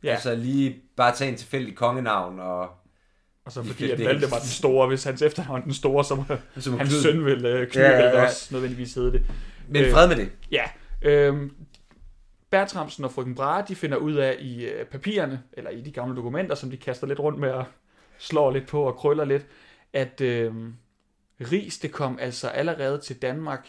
Ja. 0.04 0.12
Altså 0.12 0.36
lige 0.36 0.76
bare 0.98 1.16
tage 1.16 1.30
en 1.32 1.38
tilfældig 1.38 1.76
kongenavn, 1.76 2.40
og 2.40 2.62
Og 3.46 3.52
så 3.52 3.64
fordi, 3.64 3.92
at. 3.92 4.00
Valdemar 4.06 4.38
den 4.40 4.48
Store, 4.48 4.88
hvis 4.88 5.04
hans 5.04 5.22
efternavn 5.22 5.64
den 5.64 5.74
Store, 5.74 6.04
så 6.04 6.16
må 6.16 6.24
Så 6.60 6.72
må 6.72 6.78
hans 6.78 6.94
søn 6.94 7.26
vil 7.26 7.46
øh, 7.46 7.68
Knud 7.68 7.84
Ja, 7.84 7.90
ja, 7.92 8.06
ja, 8.18 8.26
også 8.26 8.48
nødvendigvis 8.54 8.94
hedde 8.94 9.12
det. 9.12 9.24
men 9.70 9.84
Øh, 9.84 9.92
fred 9.92 10.08
med 10.08 10.16
det. 10.16 10.30
Ja, 10.52 10.64
øhm, 11.02 11.56
Bertramsen 12.50 13.04
og 13.04 13.12
frøken 13.12 13.36
Brahe, 13.36 13.66
de 13.68 13.76
finder 13.76 13.98
ud 13.98 14.14
af 14.14 14.38
i 14.40 14.66
øh, 14.66 14.86
papirerne, 14.86 15.44
eller 15.54 15.70
i 15.70 15.82
de 15.82 15.92
gamle 15.92 16.16
dokumenter, 16.16 16.56
som 16.56 16.72
de 16.72 16.78
kaster 16.78 17.08
lidt 17.08 17.20
rundt 17.20 17.40
med 17.40 17.50
og 17.50 17.66
slår 18.18 18.52
lidt 18.52 18.68
på 18.68 18.84
og 18.84 18.96
krøller 18.96 19.26
lidt, 19.26 19.48
at 19.94 20.22
øh, 20.22 20.54
ris, 21.42 21.80
det 21.80 21.92
kom 21.92 22.18
altså 22.22 22.48
allerede 22.48 23.02
til 23.02 23.22
Danmark 23.22 23.68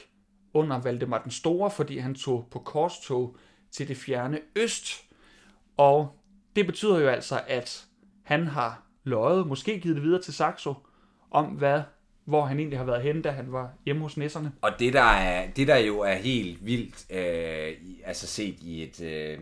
under 0.54 0.78
Valdemar 0.78 1.23
den 1.23 1.30
Store, 1.30 1.70
fordi 1.70 1.99
han 1.99 2.14
tog 2.14 2.49
på 2.50 2.58
korstog 2.58 3.37
til 3.70 3.88
det 3.88 3.97
fjerne 3.97 4.40
øst. 4.56 5.04
Og 5.76 6.18
det 6.56 6.66
betyder 6.66 6.99
jo 6.99 7.08
altså, 7.08 7.40
at 7.47 7.87
han 8.23 8.47
har 8.47 8.82
løjet, 9.04 9.47
måske 9.47 9.80
givet 9.80 9.97
det 9.97 10.04
videre 10.04 10.23
til 10.23 10.35
Saxo, 10.35 10.75
om 11.30 11.47
hvad, 11.47 11.82
hvor 12.28 12.44
han 12.44 12.58
egentlig 12.58 12.78
har 12.78 12.85
været 12.85 13.02
henne, 13.02 13.23
da 13.23 13.30
han 13.30 13.52
var 13.52 13.70
hjemme 13.85 14.02
hos 14.02 14.16
nisserne. 14.16 14.52
Og 14.62 14.70
det 14.78 14.92
der, 14.92 15.02
er, 15.02 15.50
det 15.56 15.68
der 15.68 15.76
jo 15.76 16.00
er 16.00 16.14
helt 16.14 16.66
vildt, 16.66 17.12
øh, 17.12 17.75
altså 18.04 18.26
set 18.26 18.56
i 18.61 18.82
et 18.82 19.00
øh, 19.00 19.38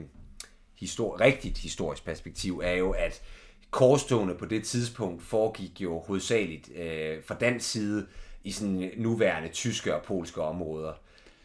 histor- 0.83 1.21
rigtigt 1.21 1.59
historisk 1.59 2.05
perspektiv, 2.05 2.61
er 2.65 2.73
jo, 2.73 2.91
at 2.91 3.23
korstogene 3.71 4.35
på 4.35 4.45
det 4.45 4.65
tidspunkt 4.65 5.23
foregik 5.23 5.81
jo 5.81 5.99
hovedsageligt 5.99 6.71
øh, 6.77 7.19
fra 7.25 7.35
dansk 7.35 7.71
side 7.71 8.07
i 8.45 8.51
sådan 8.51 8.91
nuværende 8.97 9.49
tyske 9.49 9.95
og 9.95 10.03
polske 10.03 10.43
områder. 10.43 10.93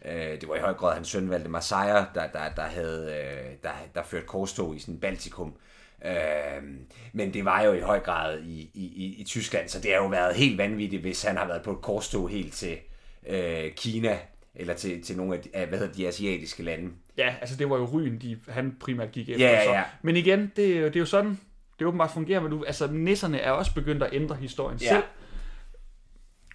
Øh, 0.05 0.41
det 0.41 0.50
var 0.50 0.55
i 0.55 0.60
høj 0.60 0.74
grad 0.74 0.93
hans 0.93 1.07
søn 1.07 1.29
Valdemar 1.29 1.60
Sejr, 1.60 2.05
der, 2.15 2.27
der, 2.27 2.50
der, 2.50 2.63
havde, 2.63 3.05
øh, 3.05 3.51
der, 3.63 3.71
der 3.95 4.03
førte 4.03 4.27
korstog 4.27 4.75
i 4.75 4.79
sådan 4.79 5.00
Baltikum. 5.00 5.48
Øh, 5.48 5.70
men 7.13 7.34
det 7.34 7.46
var 7.46 7.62
jo 7.62 7.74
i 7.74 7.79
høj 7.79 8.00
grad 8.00 8.39
i, 8.43 8.70
i, 8.74 9.15
i, 9.20 9.24
Tyskland, 9.24 9.70
så 9.70 9.79
det 9.81 9.91
har 9.91 9.98
jo 9.98 10.08
været 10.08 10.36
helt 10.36 10.58
vanvittigt, 10.58 11.01
hvis 11.01 11.24
han 11.24 11.38
har 11.38 11.48
været 11.48 11.62
på 11.62 11.72
et 11.72 11.81
korstog 11.81 12.29
helt 12.29 12.53
til 12.53 12.77
øh, 13.29 13.72
Kina, 13.75 14.17
eller 14.55 14.74
til, 14.74 15.03
til 15.03 15.17
nogle 15.17 15.36
af 15.36 15.41
de, 15.41 15.50
hvad 15.70 15.79
hedder 15.79 15.93
de 15.93 16.08
asiatiske 16.08 16.63
lande. 16.63 16.91
Ja, 17.17 17.36
altså 17.41 17.55
det 17.58 17.70
var 17.70 17.77
jo 17.77 17.86
ryen, 17.86 18.17
de, 18.22 18.39
han 18.48 18.75
primært 18.79 19.12
gik 19.12 19.29
efter. 19.29 19.48
Ja, 19.50 19.63
så. 19.65 19.72
ja. 19.72 19.84
Men 20.01 20.15
igen, 20.17 20.51
det, 20.55 20.75
er 20.75 20.79
jo- 20.79 20.86
det 20.88 20.96
er 20.96 21.00
jo 21.00 21.05
sådan, 21.05 21.39
det 21.79 21.88
åbenbart 21.88 22.12
fungerer, 22.12 22.39
men 22.41 22.51
du, 22.51 22.63
altså 22.63 22.88
nisserne 22.91 23.39
er 23.39 23.51
også 23.51 23.74
begyndt 23.74 24.03
at 24.03 24.10
ændre 24.13 24.36
historien 24.36 24.79
Ja. 24.79 24.88
selv. 24.89 25.03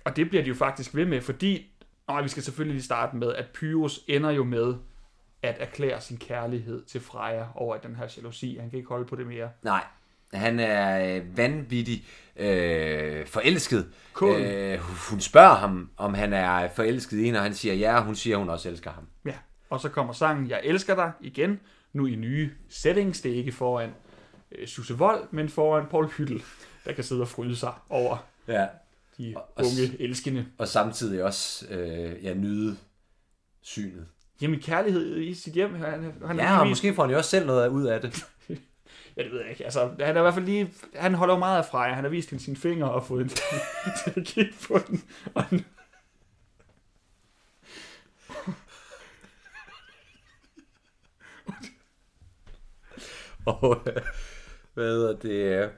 Og 0.04 0.16
det 0.16 0.28
bliver 0.28 0.42
de 0.42 0.48
jo 0.48 0.54
faktisk 0.54 0.94
ved 0.94 1.04
med, 1.06 1.20
fordi... 1.20 1.72
Og 2.06 2.24
vi 2.24 2.28
skal 2.28 2.42
selvfølgelig 2.42 2.74
lige 2.74 2.84
starte 2.84 3.16
med, 3.16 3.34
at 3.34 3.44
Pyrus 3.54 4.00
ender 4.08 4.30
jo 4.30 4.44
med 4.44 4.74
at 5.42 5.56
erklære 5.60 6.00
sin 6.00 6.16
kærlighed 6.16 6.84
til 6.84 7.00
Freja 7.00 7.44
over 7.54 7.76
den 7.76 7.96
her 7.96 8.06
jalousi. 8.16 8.56
Han 8.60 8.70
kan 8.70 8.76
ikke 8.76 8.88
holde 8.88 9.04
på 9.06 9.16
det 9.16 9.26
mere. 9.26 9.50
Nej, 9.62 9.84
han 10.32 10.60
er 10.60 11.16
øh, 11.16 11.36
vanvittig 11.36 12.04
øh, 12.36 13.26
forelsket. 13.26 13.92
Kål. 14.12 14.40
Øh, 14.40 14.78
hun 15.10 15.20
spørger 15.20 15.54
ham, 15.54 15.90
om 15.96 16.14
han 16.14 16.32
er 16.32 16.68
forelsket 16.68 17.18
i 17.18 17.24
hende, 17.24 17.38
og 17.38 17.42
han 17.42 17.54
siger 17.54 17.74
ja, 17.74 17.96
og 17.96 18.04
hun 18.04 18.14
siger, 18.14 18.36
hun 18.36 18.48
også 18.50 18.68
elsker 18.68 18.90
ham. 18.90 19.04
Ja. 19.24 19.34
Og 19.70 19.80
så 19.80 19.88
kommer 19.88 20.12
sangen 20.12 20.48
Jeg 20.50 20.60
elsker 20.64 20.94
dig 20.94 21.12
igen, 21.20 21.60
nu 21.92 22.06
i 22.06 22.14
nye 22.14 22.50
settings. 22.68 23.20
Det 23.20 23.32
er 23.32 23.36
ikke 23.36 23.52
foran 23.52 23.90
øh, 24.52 24.66
Susse 24.66 24.94
Vold, 24.94 25.28
men 25.30 25.48
foran 25.48 25.86
Paul 25.86 26.06
Hyttel, 26.08 26.42
der 26.84 26.92
kan 26.92 27.04
sidde 27.04 27.22
og 27.22 27.28
fryde 27.28 27.56
sig 27.56 27.72
over 27.90 28.26
Ja. 28.48 28.66
de 29.18 29.34
Og- 29.36 29.48
unge 29.56 30.00
elskende. 30.02 30.46
Og 30.58 30.68
samtidig 30.68 31.24
også 31.24 31.66
øh, 31.70 32.24
ja, 32.24 32.34
nyde 32.34 32.76
synet. 33.62 34.06
Jamen 34.40 34.60
kærlighed 34.60 35.16
i 35.16 35.34
sit 35.34 35.52
hjem. 35.54 35.74
Han, 35.74 36.12
han 36.26 36.36
Ja, 36.36 36.60
og 36.60 36.66
måske 36.66 36.94
får 36.94 37.02
han 37.02 37.10
jo 37.10 37.16
også 37.16 37.30
selv 37.30 37.46
noget 37.46 37.68
ud 37.68 37.84
af 37.84 38.00
det. 38.00 38.24
Ja, 39.16 39.22
det 39.22 39.32
ved 39.32 39.40
jeg 39.40 39.50
ikke. 39.50 39.64
Altså, 39.64 39.90
han 40.00 40.16
er 40.16 40.20
i 40.20 40.22
hvert 40.22 40.34
fald 40.34 40.44
lige... 40.44 40.72
Han 40.94 41.14
holder 41.14 41.34
jo 41.34 41.38
meget 41.38 41.58
af 41.58 41.64
Freja. 41.64 41.94
Han 41.94 42.04
har 42.04 42.10
vist 42.10 42.30
hende 42.30 42.44
sine 42.44 42.56
fingre 42.56 42.90
og 42.90 43.06
fået 43.06 43.20
hende 43.20 43.34
til, 44.04 44.20
at 44.20 44.26
kigge 44.26 44.52
på 44.68 44.80
den. 44.88 45.02
Og 45.34 45.42
han, 45.44 45.64
Og 53.46 53.82
hvad 54.74 54.88
hedder 54.88 55.16
det? 55.16 55.70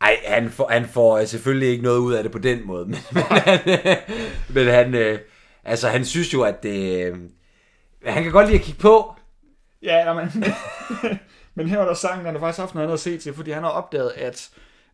Ej, 0.00 0.16
han 0.26 0.50
får, 0.50 0.68
han 0.68 0.88
får 0.88 1.18
øh, 1.18 1.26
selvfølgelig 1.26 1.68
ikke 1.68 1.82
noget 1.82 1.98
ud 1.98 2.12
af 2.12 2.22
det 2.22 2.32
på 2.32 2.38
den 2.38 2.66
måde, 2.66 2.86
men, 2.86 2.98
men 3.12 3.22
han, 3.22 3.60
men 4.48 4.66
han, 4.66 4.94
øh, 4.94 5.18
altså, 5.68 5.88
han 5.88 6.04
synes 6.04 6.34
jo, 6.34 6.42
at 6.42 6.62
det, 6.62 7.06
øh, 7.06 7.16
han 8.04 8.22
kan 8.22 8.32
godt 8.32 8.46
lide 8.46 8.58
at 8.58 8.64
kigge 8.64 8.80
på. 8.80 9.14
ja, 9.82 10.12
men, 10.12 10.44
men 11.54 11.68
her 11.68 11.78
var 11.78 11.86
der 11.86 11.94
sangen, 11.94 12.26
han 12.26 12.34
har 12.34 12.40
faktisk 12.40 12.60
haft 12.60 12.74
noget 12.74 12.86
andet 12.86 12.94
at 12.94 13.00
se 13.00 13.18
til, 13.18 13.34
fordi 13.34 13.50
han 13.50 13.62
har 13.62 13.70
opdaget, 13.70 14.10
at 14.10 14.50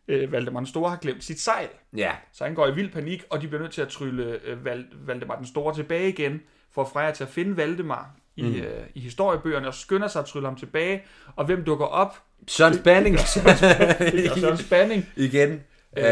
øh, 0.07 0.31
Valdemar 0.31 0.59
den 0.59 0.67
Store 0.67 0.89
har 0.89 0.97
glemt 0.97 1.23
sit 1.23 1.39
sejl. 1.39 1.67
Ja, 1.97 2.11
Så 2.31 2.43
han 2.43 2.55
går 2.55 2.67
i 2.67 2.75
vild 2.75 2.91
panik, 2.91 3.23
og 3.29 3.41
de 3.41 3.47
bliver 3.47 3.61
nødt 3.61 3.73
til 3.73 3.81
at 3.81 3.87
trylle 3.87 4.39
øh, 4.45 4.65
Val, 4.65 4.85
Valdemar 4.93 5.35
den 5.35 5.45
Store 5.47 5.75
tilbage 5.75 6.09
igen, 6.09 6.41
for 6.73 6.81
at 6.81 6.87
Freja 6.93 7.11
til 7.11 7.23
at 7.23 7.29
finde 7.29 7.57
Valdemar 7.57 8.09
i, 8.35 8.43
mm. 8.43 8.55
øh, 8.55 8.87
i 8.95 8.99
historiebøgerne, 8.99 9.67
og 9.67 9.73
skynder 9.73 10.07
sig 10.07 10.19
at 10.19 10.25
trylle 10.25 10.47
ham 10.47 10.55
tilbage. 10.55 11.03
Og 11.35 11.45
hvem 11.45 11.63
dukker 11.63 11.85
op? 11.85 12.17
Søren 12.47 12.73
Spanning. 12.73 13.19
Søren 14.39 14.57
Spanning. 14.57 15.09
Igen. 15.15 15.63
Øh, 15.97 16.05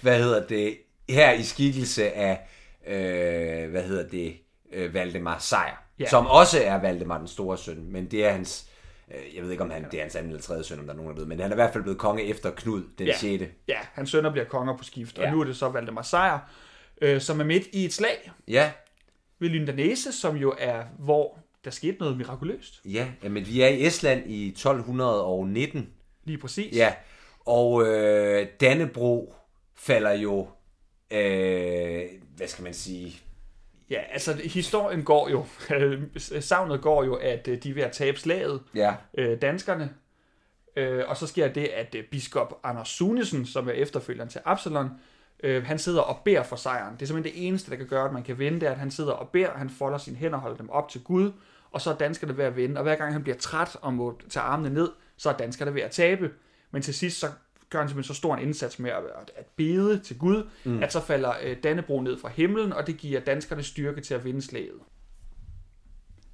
hvad 0.00 0.22
hedder 0.22 0.46
det? 0.46 0.76
Her 1.08 1.32
i 1.32 1.42
skikkelse 1.42 2.12
af, 2.12 2.48
øh, 2.88 3.70
hvad 3.70 3.82
hedder 3.82 4.08
det? 4.08 4.36
Øh, 4.72 4.94
Valdemar 4.94 5.38
Sejr. 5.38 5.64
Ja. 5.98 6.04
Ja. 6.04 6.08
Som 6.08 6.26
også 6.26 6.62
er 6.64 6.80
Valdemar 6.80 7.18
den 7.18 7.28
store 7.28 7.58
søn, 7.58 7.92
men 7.92 8.10
det 8.10 8.24
er 8.24 8.32
hans... 8.32 8.70
Øh, 9.14 9.36
jeg 9.36 9.42
ved 9.44 9.50
ikke, 9.50 9.62
om 9.64 9.70
han, 9.70 9.84
det 9.90 9.94
er 9.94 10.00
hans 10.02 10.16
anden 10.16 10.30
eller 10.32 10.42
tredje 10.42 10.64
søn, 10.64 10.78
om 10.78 10.84
der 10.86 10.92
er 10.92 10.96
nogen, 10.96 11.10
der 11.12 11.18
ved, 11.18 11.26
men 11.26 11.40
han 11.40 11.50
er 11.50 11.54
i 11.54 11.60
hvert 11.60 11.72
fald 11.72 11.82
blevet 11.82 11.98
konge 11.98 12.22
efter 12.24 12.50
Knud 12.50 12.82
den 12.98 13.06
Ja. 13.06 13.12
ja. 13.12 13.18
6. 13.38 13.44
Ja, 13.68 13.78
hans 13.92 14.10
sønner 14.10 14.30
bliver 14.32 14.44
konger 14.44 14.76
på 14.76 14.84
skift, 14.84 15.18
og 15.18 15.24
Ja. 15.24 15.30
nu 15.30 15.40
er 15.40 15.44
det 15.44 15.56
så 15.56 15.68
Valdemar 15.68 16.02
Sejr, 16.02 16.38
øh, 17.02 17.20
som 17.20 17.40
er 17.40 17.44
midt 17.44 17.66
i 17.72 17.84
et 17.84 17.92
slag 17.92 18.30
Ja, 18.48 18.70
ved 19.38 19.48
Lyndanese, 19.48 20.12
som 20.12 20.36
jo 20.36 20.54
er, 20.58 20.82
hvor 20.98 21.38
der 21.64 21.70
skete 21.70 21.96
noget 22.00 22.16
mirakuløst. 22.16 22.80
ja, 22.84 23.06
men 23.22 23.46
vi 23.46 23.60
er 23.62 23.68
i 23.68 23.86
Estland 23.86 24.30
i 24.30 24.48
1219. 24.48 25.88
Lige 26.24 26.38
præcis. 26.38 26.76
Ja, 26.76 26.92
og 27.46 27.86
øh, 27.86 28.46
Dannebro 28.60 29.34
falder 29.76 30.12
jo, 30.12 30.48
øh, 31.10 32.02
hvad 32.38 32.48
skal 32.48 32.64
man 32.64 32.74
sige, 32.74 33.20
Ja, 33.90 34.00
altså 34.12 34.32
historien 34.32 35.02
går 35.02 35.28
jo, 35.28 35.46
savnet 36.40 36.80
går 36.80 37.04
jo, 37.04 37.14
at 37.14 37.48
øh, 37.48 37.62
de 37.62 37.70
er 37.70 37.74
ved 37.74 37.82
at 37.82 37.92
tabe 37.92 38.18
slaget, 38.18 38.62
ja, 38.74 38.94
øh, 39.18 39.42
danskerne. 39.42 39.90
Øh, 40.76 41.04
og 41.08 41.16
så 41.16 41.26
sker 41.26 41.48
det, 41.48 41.64
at 41.64 41.94
øh, 41.94 42.04
biskop 42.04 42.60
Anders 42.64 42.88
Sunesen, 42.88 43.46
som 43.46 43.68
er 43.68 43.72
efterfølgeren 43.72 44.28
til 44.28 44.40
Absalon, 44.44 44.90
øh, 45.42 45.64
han 45.66 45.78
sidder 45.78 46.00
og 46.00 46.20
beder 46.24 46.42
for 46.42 46.56
sejren. 46.56 46.94
Det 46.94 47.02
er 47.02 47.06
simpelthen 47.06 47.34
det 47.34 47.46
eneste, 47.46 47.70
der 47.70 47.76
kan 47.76 47.86
gøre, 47.86 48.04
at 48.04 48.12
man 48.12 48.22
kan 48.22 48.38
vinde, 48.38 48.60
det 48.60 48.66
er, 48.66 48.70
at 48.70 48.78
han 48.78 48.90
sidder 48.90 49.12
og 49.12 49.28
beder, 49.28 49.50
han 49.50 49.70
folder 49.70 49.98
sine 49.98 50.16
hænder 50.16 50.36
og 50.36 50.42
holder 50.42 50.56
dem 50.56 50.70
op 50.70 50.88
til 50.88 51.00
Gud, 51.00 51.32
og 51.70 51.80
så 51.80 51.90
er 51.90 51.96
danskerne 51.96 52.36
ved 52.36 52.44
at 52.44 52.56
vinde. 52.56 52.76
Og 52.76 52.82
hver 52.82 52.94
gang 52.94 53.12
han 53.12 53.22
bliver 53.22 53.38
træt 53.38 53.76
og 53.82 53.94
må 53.94 54.20
tage 54.28 54.42
armene 54.42 54.74
ned, 54.74 54.88
så 55.16 55.28
er 55.28 55.36
danskerne 55.36 55.74
ved 55.74 55.82
at 55.82 55.90
tabe. 55.90 56.30
Men 56.70 56.82
til 56.82 56.94
sidst, 56.94 57.18
så 57.18 57.26
gør 57.70 57.78
han 57.78 57.88
simpelthen 57.88 58.14
så 58.14 58.18
stor 58.18 58.36
en 58.36 58.42
indsats 58.42 58.78
med 58.78 58.90
at, 58.90 59.30
at 59.36 59.46
bede 59.56 59.98
til 59.98 60.18
Gud, 60.18 60.48
mm. 60.64 60.82
at 60.82 60.92
så 60.92 61.00
falder 61.00 61.32
øh, 61.42 61.56
Dannebro 61.62 62.00
ned 62.00 62.18
fra 62.18 62.28
himlen, 62.28 62.72
og 62.72 62.86
det 62.86 62.96
giver 62.96 63.20
danskerne 63.20 63.62
styrke 63.62 64.00
til 64.00 64.14
at 64.14 64.24
vinde 64.24 64.42
slaget. 64.42 64.80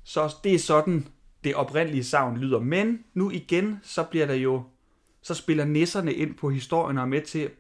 Så 0.05 0.35
det 0.45 0.55
er 0.55 0.59
sådan, 0.59 1.09
det 1.45 1.55
oprindelige 1.55 2.05
savn 2.05 2.37
lyder. 2.37 2.59
Men 2.59 3.05
nu 3.15 3.31
igen, 3.31 3.81
så 3.83 4.03
bliver 4.03 4.27
der 4.27 4.35
jo, 4.35 4.63
så 5.23 5.35
spiller 5.35 5.65
nisserne 5.65 6.13
ind 6.13 6.35
på 6.35 6.51
historien 6.51 6.99
og 6.99 7.03
er 7.03 7.09
med 7.09 7.23
til, 7.23 7.51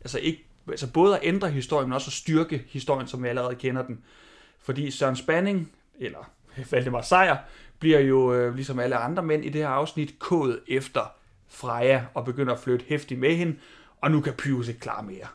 altså 0.00 0.18
ikke, 0.18 0.46
altså 0.68 0.92
både 0.92 1.16
at 1.16 1.20
ændre 1.24 1.50
historien, 1.50 1.88
men 1.88 1.94
også 1.94 2.08
at 2.08 2.12
styrke 2.12 2.64
historien, 2.68 3.08
som 3.08 3.22
vi 3.22 3.28
allerede 3.28 3.54
kender 3.54 3.86
den. 3.86 4.04
Fordi 4.58 4.90
Søren 4.90 5.16
Spanning, 5.16 5.72
eller 5.98 6.30
Valdemar 6.70 7.02
Sejr, 7.02 7.36
bliver 7.78 8.00
jo, 8.00 8.34
øh, 8.34 8.54
ligesom 8.54 8.78
alle 8.78 8.96
andre 8.96 9.22
mænd 9.22 9.44
i 9.44 9.48
det 9.48 9.60
her 9.60 9.68
afsnit, 9.68 10.18
kået 10.18 10.60
efter 10.68 11.14
Freja 11.54 12.04
og 12.14 12.24
begynder 12.24 12.52
at 12.54 12.60
flytte 12.60 12.84
hæftigt 12.88 13.20
med 13.20 13.36
hende, 13.36 13.56
og 14.00 14.10
nu 14.10 14.20
kan 14.20 14.34
Pyrus 14.34 14.68
ikke 14.68 14.80
klare 14.80 15.02
mere. 15.02 15.26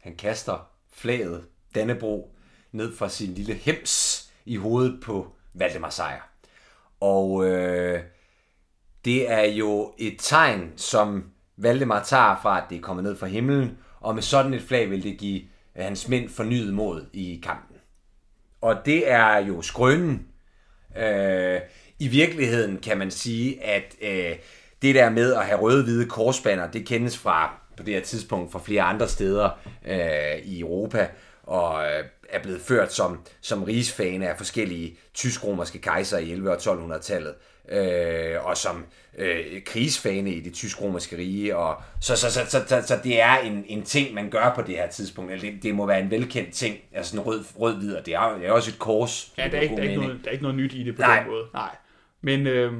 han 0.00 0.16
kaster 0.16 0.68
flaget 0.92 1.44
Dannebro 1.74 2.34
ned 2.72 2.96
fra 2.96 3.08
sin 3.08 3.34
lille 3.34 3.54
hems 3.54 4.22
i 4.44 4.56
hovedet 4.56 5.00
på 5.02 5.32
Valdemar 5.54 5.90
Sejr. 5.90 6.30
Og 7.00 7.46
øh, 7.46 8.00
det 9.04 9.30
er 9.30 9.44
jo 9.44 9.94
et 9.98 10.16
tegn, 10.18 10.72
som 10.76 11.24
Valdemar 11.56 12.02
tager 12.02 12.36
fra, 12.42 12.62
at 12.62 12.64
det 12.70 12.78
er 12.78 12.82
kommet 12.82 13.04
ned 13.04 13.16
fra 13.16 13.26
himlen, 13.26 13.78
og 14.00 14.14
med 14.14 14.22
sådan 14.22 14.54
et 14.54 14.62
flag 14.62 14.90
vil 14.90 15.02
det 15.02 15.18
give 15.18 15.42
øh, 15.76 15.84
hans 15.84 16.08
mænd 16.08 16.28
fornyet 16.28 16.74
mod 16.74 17.06
i 17.12 17.40
kampen. 17.42 17.76
Og 18.60 18.82
det 18.84 19.10
er 19.10 19.36
jo 19.36 19.62
skrønen. 19.62 20.26
Øh, 20.96 21.60
I 21.98 22.08
virkeligheden 22.08 22.78
kan 22.78 22.98
man 22.98 23.10
sige, 23.10 23.64
at 23.64 23.96
øh, 24.00 24.36
det 24.86 24.94
der 24.94 25.10
med 25.10 25.34
at 25.34 25.44
have 25.44 25.60
røde-hvide 25.60 26.06
korsbander, 26.06 26.70
det 26.70 26.86
kendes 26.86 27.18
fra 27.18 27.54
på 27.76 27.82
det 27.82 27.94
her 27.94 28.00
tidspunkt 28.00 28.52
fra 28.52 28.60
flere 28.64 28.82
andre 28.82 29.08
steder 29.08 29.50
øh, 29.86 30.38
i 30.44 30.60
Europa, 30.60 31.08
og 31.42 31.84
øh, 31.84 32.04
er 32.28 32.42
blevet 32.42 32.60
ført 32.60 32.92
som, 32.92 33.20
som 33.40 33.62
rigsfane 33.62 34.28
af 34.28 34.36
forskellige 34.36 34.96
tysk-romerske 35.14 35.78
kejser 35.78 36.18
i 36.18 36.34
1100- 36.34 36.48
og 36.48 36.56
1200-tallet, 36.56 37.34
øh, 37.68 38.46
og 38.46 38.56
som 38.56 38.84
øh, 39.18 39.62
krigsfane 39.66 40.30
i 40.30 40.40
det 40.40 40.54
tysk-romerske 40.54 41.16
rige. 41.16 41.56
Og, 41.56 41.82
så, 42.00 42.16
så, 42.16 42.32
så, 42.32 42.40
så, 42.48 42.64
så, 42.66 42.82
så 42.86 42.98
det 43.04 43.20
er 43.20 43.36
en, 43.36 43.64
en 43.68 43.82
ting, 43.82 44.14
man 44.14 44.30
gør 44.30 44.52
på 44.54 44.62
det 44.62 44.74
her 44.76 44.88
tidspunkt. 44.88 45.32
Eller 45.32 45.50
det, 45.50 45.62
det 45.62 45.74
må 45.74 45.86
være 45.86 46.00
en 46.00 46.10
velkendt 46.10 46.52
ting, 46.52 46.76
altså 46.92 47.10
sådan 47.10 47.26
rød, 47.26 47.44
rød-hvid, 47.58 47.96
og 47.96 48.06
det 48.06 48.14
er, 48.14 48.38
det 48.38 48.46
er 48.46 48.52
også 48.52 48.70
et 48.70 48.78
kors. 48.78 49.32
Ja, 49.38 49.48
der 49.48 49.56
er, 49.56 49.60
ikke, 49.60 49.76
der, 49.76 49.82
er 49.82 49.88
ikke 49.88 50.00
noget, 50.00 50.20
der 50.24 50.28
er 50.28 50.32
ikke 50.32 50.42
noget 50.42 50.56
nyt 50.56 50.72
i 50.72 50.84
det 50.84 50.96
på 50.96 51.02
Nej. 51.02 51.18
den 51.18 51.30
måde. 51.30 51.44
Nej. 51.54 51.76
Men, 52.20 52.46
øh, 52.46 52.72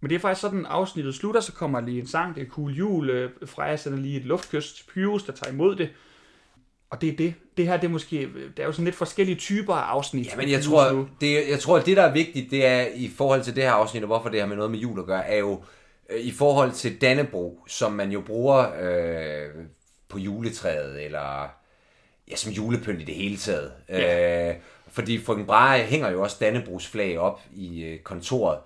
men 0.00 0.10
det 0.10 0.16
er 0.16 0.20
faktisk 0.20 0.40
sådan, 0.40 0.66
afsnittet 0.66 1.14
slutter, 1.14 1.40
så 1.40 1.52
kommer 1.52 1.80
lige 1.80 2.00
en 2.00 2.06
sang, 2.06 2.34
det 2.34 2.42
er 2.42 2.46
cool 2.46 2.72
jul, 2.72 3.10
øh, 3.10 3.30
Freja 3.46 3.76
sender 3.76 3.98
lige 3.98 4.16
et 4.16 4.24
luftkys 4.24 4.86
Pyrus, 4.94 5.22
der 5.22 5.32
tager 5.32 5.52
imod 5.52 5.76
det. 5.76 5.88
Og 6.90 7.00
det 7.00 7.08
er 7.08 7.16
det. 7.16 7.34
Det 7.56 7.66
her, 7.66 7.76
det 7.76 7.84
er 7.84 7.90
måske, 7.90 8.28
der 8.56 8.62
er 8.62 8.66
jo 8.66 8.72
sådan 8.72 8.84
lidt 8.84 8.96
forskellige 8.96 9.36
typer 9.36 9.74
af 9.74 9.82
afsnit. 9.82 10.26
Ja, 10.26 10.36
men 10.36 10.50
jeg 10.50 10.62
tror, 10.62 11.08
det, 11.20 11.48
jeg 11.50 11.60
tror, 11.60 11.78
det, 11.78 11.96
der 11.96 12.02
er 12.02 12.12
vigtigt, 12.12 12.50
det 12.50 12.66
er 12.66 12.86
i 12.94 13.10
forhold 13.16 13.42
til 13.42 13.56
det 13.56 13.62
her 13.62 13.72
afsnit, 13.72 14.02
og 14.02 14.06
hvorfor 14.06 14.28
det 14.28 14.40
har 14.40 14.46
med 14.46 14.56
noget 14.56 14.70
med 14.70 14.78
jul 14.78 14.98
at 14.98 15.06
gøre, 15.06 15.26
er 15.26 15.38
jo 15.38 15.62
øh, 16.10 16.20
i 16.20 16.30
forhold 16.30 16.72
til 16.72 17.00
Dannebro, 17.00 17.60
som 17.66 17.92
man 17.92 18.12
jo 18.12 18.20
bruger 18.20 18.66
øh, 18.80 19.64
på 20.08 20.18
juletræet, 20.18 21.04
eller 21.04 21.48
ja, 22.30 22.36
som 22.36 22.52
julepynt 22.52 23.00
i 23.00 23.04
det 23.04 23.14
hele 23.14 23.36
taget. 23.36 23.72
Ja. 23.88 24.48
Øh, 24.48 24.54
fordi 24.90 25.18
frøken 25.24 25.46
Brahe 25.46 25.82
hænger 25.82 26.10
jo 26.10 26.22
også 26.22 26.36
Dannebrogs 26.40 26.86
flag 26.86 27.18
op 27.18 27.40
i 27.52 27.82
øh, 27.82 27.98
kontoret, 27.98 28.58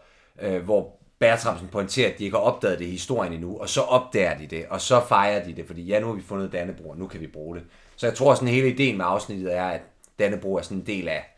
øh, 0.43 0.63
hvor 0.63 0.97
Bertramsen 1.23 1.69
pointerer, 1.69 2.13
at 2.13 2.19
de 2.19 2.25
ikke 2.25 2.37
har 2.37 2.43
opdaget 2.45 2.79
det 2.79 2.85
i 2.85 2.91
historien 2.91 3.33
endnu, 3.33 3.59
og 3.59 3.69
så 3.69 3.81
opdager 3.81 4.39
de 4.39 4.47
det, 4.47 4.67
og 4.71 4.81
så 4.81 5.05
fejrer 5.09 5.45
de 5.45 5.57
det, 5.57 5.67
fordi 5.67 5.83
ja, 5.83 6.01
nu 6.01 6.07
har 6.07 6.15
vi 6.15 6.23
fundet 6.23 6.53
Dannebro, 6.53 6.91
og 6.91 6.99
nu 6.99 7.07
kan 7.07 7.21
vi 7.21 7.27
bruge 7.27 7.57
det. 7.57 7.65
Så 7.97 8.07
jeg 8.07 8.15
tror, 8.15 8.35
sådan 8.35 8.49
hele 8.49 8.69
ideen 8.69 8.97
med 8.97 9.05
afsnittet 9.09 9.57
er, 9.57 9.65
at 9.65 9.81
Dannebro 10.19 10.57
er 10.57 10.63
sådan 10.63 10.79
en 10.79 10.87
del 10.87 11.09
af 11.09 11.37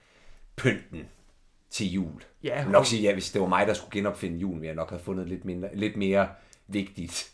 pynten 0.56 1.04
til 1.70 1.92
jul. 1.92 2.22
Ja, 2.44 2.56
jeg 2.56 2.64
vil 2.64 2.72
nok 2.72 2.86
sige, 2.86 3.02
ja, 3.02 3.12
hvis 3.12 3.30
det 3.30 3.40
var 3.40 3.48
mig, 3.48 3.66
der 3.66 3.74
skulle 3.74 3.90
genopfinde 3.92 4.38
julen, 4.38 4.60
ville 4.60 4.68
jeg 4.68 4.74
nok 4.74 4.90
have 4.90 5.00
fundet 5.00 5.28
lidt, 5.28 5.44
mindre, 5.44 5.68
lidt 5.74 5.96
mere 5.96 6.28
vigtigt 6.68 7.30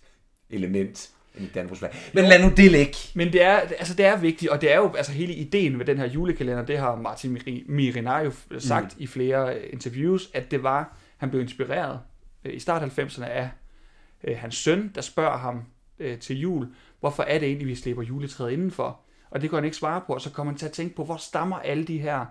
element 0.50 1.10
end 1.38 1.48
Dannebrogs 1.54 1.78
flag. 1.78 1.90
Men 2.14 2.24
lad 2.24 2.42
nu 2.42 2.52
det 2.56 2.70
ligge. 2.70 2.96
Men 3.14 3.32
det 3.32 3.42
er, 3.42 3.56
altså 3.56 3.94
det 3.94 4.06
er 4.06 4.16
vigtigt, 4.16 4.50
og 4.50 4.60
det 4.60 4.72
er 4.72 4.76
jo 4.76 4.92
altså 4.96 5.12
hele 5.12 5.34
ideen 5.34 5.76
med 5.76 5.84
den 5.84 5.98
her 5.98 6.06
julekalender, 6.06 6.64
det 6.64 6.78
har 6.78 6.96
Martin 6.96 7.36
Miri- 7.36 7.64
Mirinar 7.68 8.20
jo 8.20 8.32
sagt 8.58 8.96
mm. 8.96 9.02
i 9.02 9.06
flere 9.06 9.66
interviews, 9.66 10.30
at 10.34 10.50
det 10.50 10.62
var, 10.62 10.96
han 11.16 11.30
blev 11.30 11.42
inspireret 11.42 12.00
øh, 12.44 12.54
i 12.54 12.58
start 12.58 12.98
90'erne 12.98 13.24
af 13.24 13.50
øh, 14.24 14.38
hans 14.38 14.56
søn, 14.56 14.92
der 14.94 15.00
spørger 15.00 15.38
ham 15.38 15.64
øh, 15.98 16.18
til 16.18 16.40
jul, 16.40 16.68
hvorfor 17.00 17.22
er 17.22 17.38
det 17.38 17.46
egentlig, 17.46 17.68
vi 17.68 17.74
slipper 17.74 18.02
juletræet 18.02 18.50
indenfor? 18.50 19.00
og 19.30 19.42
det 19.42 19.50
kunne 19.50 19.56
han 19.56 19.64
ikke 19.64 19.76
svare 19.76 20.00
på, 20.06 20.12
og 20.12 20.20
så 20.20 20.30
kommer 20.30 20.52
han 20.52 20.58
til 20.58 20.66
at 20.66 20.72
tænke 20.72 20.96
på, 20.96 21.04
hvor 21.04 21.16
stammer 21.16 21.58
alle 21.58 21.84
de 21.84 21.98
her 21.98 22.26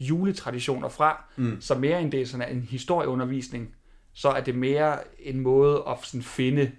juletraditioner 0.00 0.88
fra, 0.88 1.24
mm. 1.36 1.60
så 1.60 1.74
mere 1.74 2.02
end 2.02 2.12
det 2.12 2.20
er 2.20 2.26
sådan 2.26 2.56
en 2.56 2.62
historieundervisning, 2.62 3.74
så 4.12 4.28
er 4.28 4.40
det 4.40 4.54
mere 4.54 4.98
en 5.18 5.40
måde 5.40 5.84
at 5.88 5.96
sådan 6.02 6.22
finde 6.22 6.70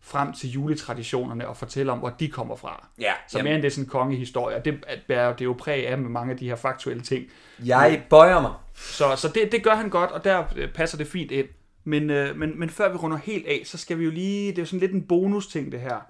frem 0.00 0.32
til 0.32 0.50
juletraditionerne 0.50 1.48
og 1.48 1.56
fortælle 1.56 1.92
om, 1.92 1.98
hvor 1.98 2.10
de 2.10 2.28
kommer 2.28 2.56
fra. 2.56 2.88
Ja, 3.00 3.12
Så 3.28 3.42
mere 3.42 3.54
end 3.54 3.62
det 3.62 3.68
er 3.68 3.72
sådan 3.72 3.84
en 3.84 3.88
kongehistorie, 3.88 4.56
og 4.56 4.64
det 4.64 4.84
bærer 5.08 5.32
det 5.32 5.40
er 5.40 5.44
jo 5.44 5.56
præg 5.58 5.88
af 5.88 5.98
med 5.98 6.10
mange 6.10 6.32
af 6.32 6.38
de 6.38 6.48
her 6.48 6.56
faktuelle 6.56 7.02
ting. 7.02 7.26
Jeg 7.64 8.02
bøjer 8.10 8.40
mig. 8.40 8.52
Så, 8.74 9.16
så 9.16 9.28
det, 9.28 9.52
det 9.52 9.62
gør 9.62 9.74
han 9.74 9.90
godt, 9.90 10.10
og 10.10 10.24
der 10.24 10.44
øh, 10.56 10.72
passer 10.72 10.98
det 10.98 11.06
fint 11.06 11.30
ind. 11.30 11.46
Men, 11.84 12.10
øh, 12.10 12.36
men, 12.36 12.58
men 12.58 12.70
før 12.70 12.92
vi 12.92 12.96
runder 12.96 13.16
helt 13.16 13.46
af, 13.46 13.62
så 13.64 13.78
skal 13.78 13.98
vi 13.98 14.04
jo 14.04 14.10
lige, 14.10 14.50
det 14.50 14.58
er 14.58 14.62
jo 14.62 14.66
sådan 14.66 14.80
lidt 14.80 14.92
en 14.92 15.06
bonus 15.06 15.46
ting 15.46 15.72
det 15.72 15.80
her. 15.80 16.00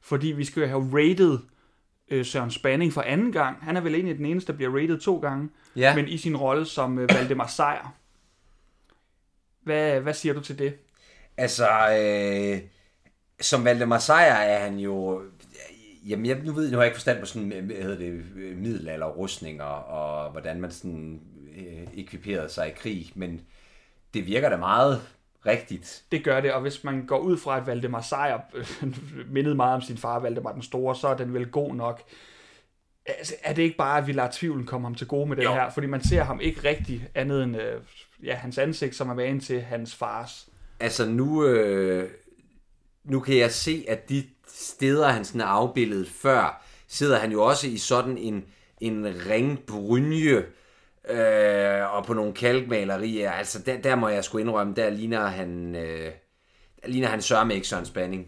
Fordi 0.00 0.26
vi 0.26 0.44
skal 0.44 0.60
jo 0.60 0.66
have 0.68 0.90
rated 0.92 1.38
øh, 2.10 2.24
Søren 2.24 2.50
Spanning 2.50 2.92
for 2.92 3.02
anden 3.02 3.32
gang. 3.32 3.56
Han 3.64 3.76
er 3.76 3.80
vel 3.80 3.94
egentlig 3.94 4.16
den 4.16 4.26
eneste, 4.26 4.52
der 4.52 4.56
bliver 4.56 4.80
rated 4.80 4.98
to 4.98 5.18
gange. 5.18 5.48
Ja. 5.76 5.94
Men 5.94 6.08
i 6.08 6.18
sin 6.18 6.36
rolle 6.36 6.66
som 6.66 6.98
øh, 6.98 7.08
Valdemar 7.14 7.46
Sejr. 7.46 7.94
Hvad, 9.62 10.00
hvad 10.00 10.14
siger 10.14 10.34
du 10.34 10.40
til 10.40 10.58
det? 10.58 10.74
Altså, 11.36 11.68
øh, 11.68 12.60
som 13.40 13.64
Valdemar 13.64 13.98
Sejr 13.98 14.34
er 14.34 14.58
han 14.58 14.78
jo... 14.78 15.22
Jamen, 16.06 16.26
jeg, 16.26 16.38
nu 16.44 16.52
ved 16.52 16.70
nu 16.70 16.76
har 16.76 16.82
jeg 16.82 16.88
ikke 16.88 16.96
forstand 16.96 17.20
på 17.20 17.26
sådan, 17.26 17.48
hvad 17.48 17.76
hedder 17.76 17.98
det, 17.98 18.24
middelalderrustninger, 18.56 19.64
og 19.64 20.30
hvordan 20.30 20.60
man 20.60 20.70
sådan 20.70 21.20
øh, 21.56 21.86
ekviperede 21.96 22.48
sig 22.48 22.68
i 22.68 22.72
krig, 22.76 23.12
men 23.14 23.40
det 24.14 24.26
virker 24.26 24.48
da 24.48 24.56
meget 24.56 25.02
rigtigt. 25.46 26.02
Det 26.12 26.24
gør 26.24 26.40
det, 26.40 26.52
og 26.52 26.60
hvis 26.60 26.84
man 26.84 27.06
går 27.06 27.18
ud 27.18 27.36
fra, 27.36 27.56
at 27.56 27.66
Valdemar 27.66 28.00
Sejr 28.00 28.40
øh, 28.54 28.66
mindede 29.34 29.54
meget 29.54 29.74
om 29.74 29.82
sin 29.82 29.96
far, 29.96 30.18
Valdemar 30.18 30.52
den 30.52 30.62
Store, 30.62 30.96
så 30.96 31.08
er 31.08 31.16
den 31.16 31.34
vel 31.34 31.50
god 31.50 31.74
nok. 31.74 32.02
Altså, 33.06 33.34
er 33.42 33.52
det 33.52 33.62
ikke 33.62 33.76
bare, 33.76 33.98
at 33.98 34.06
vi 34.06 34.12
lader 34.12 34.28
tvivlen 34.32 34.66
komme 34.66 34.86
ham 34.86 34.94
til 34.94 35.06
gode 35.06 35.28
med 35.28 35.36
den 35.36 35.44
Jo. 35.44 35.52
her? 35.52 35.70
Fordi 35.70 35.86
man 35.86 36.04
ser 36.04 36.22
ham 36.22 36.40
ikke 36.40 36.68
rigtig 36.68 37.08
andet 37.14 37.42
end 37.42 37.56
øh, 37.56 37.80
ja, 38.24 38.34
hans 38.34 38.58
ansigt, 38.58 38.96
som 38.96 39.08
er 39.08 39.14
vanen 39.14 39.40
til 39.40 39.60
hans 39.60 39.94
fars. 39.94 40.48
Altså 40.80 41.06
nu, 41.06 41.44
øh, 41.44 42.10
nu 43.04 43.20
kan 43.20 43.36
jeg 43.36 43.50
se, 43.50 43.84
at 43.88 44.08
de 44.08 44.24
steder, 44.48 45.08
han 45.08 45.24
sådan 45.24 45.40
er 45.40 45.44
afbildet 45.44 46.08
før, 46.08 46.64
sidder 46.88 47.18
han 47.18 47.32
jo 47.32 47.42
også 47.44 47.66
i 47.68 47.76
sådan 47.76 48.18
en, 48.18 48.44
en 48.80 49.14
ringbrynje 49.28 50.44
øh, 51.08 51.94
og 51.94 52.04
på 52.04 52.14
nogle 52.14 52.32
kalkmalerier. 52.32 53.30
Altså 53.30 53.62
der, 53.62 53.80
der 53.80 53.94
må 53.94 54.08
jeg 54.08 54.24
sgu 54.24 54.38
indrømme, 54.38 54.74
der 54.74 54.90
ligner 54.90 55.26
han, 55.26 55.76
øh, 55.76 56.12
der 56.82 56.88
ligner 56.88 57.08
han 57.08 57.22
sørme 57.22 57.54
ikke 57.54 57.66
Søren 57.66 57.86
Spanning. 57.86 58.26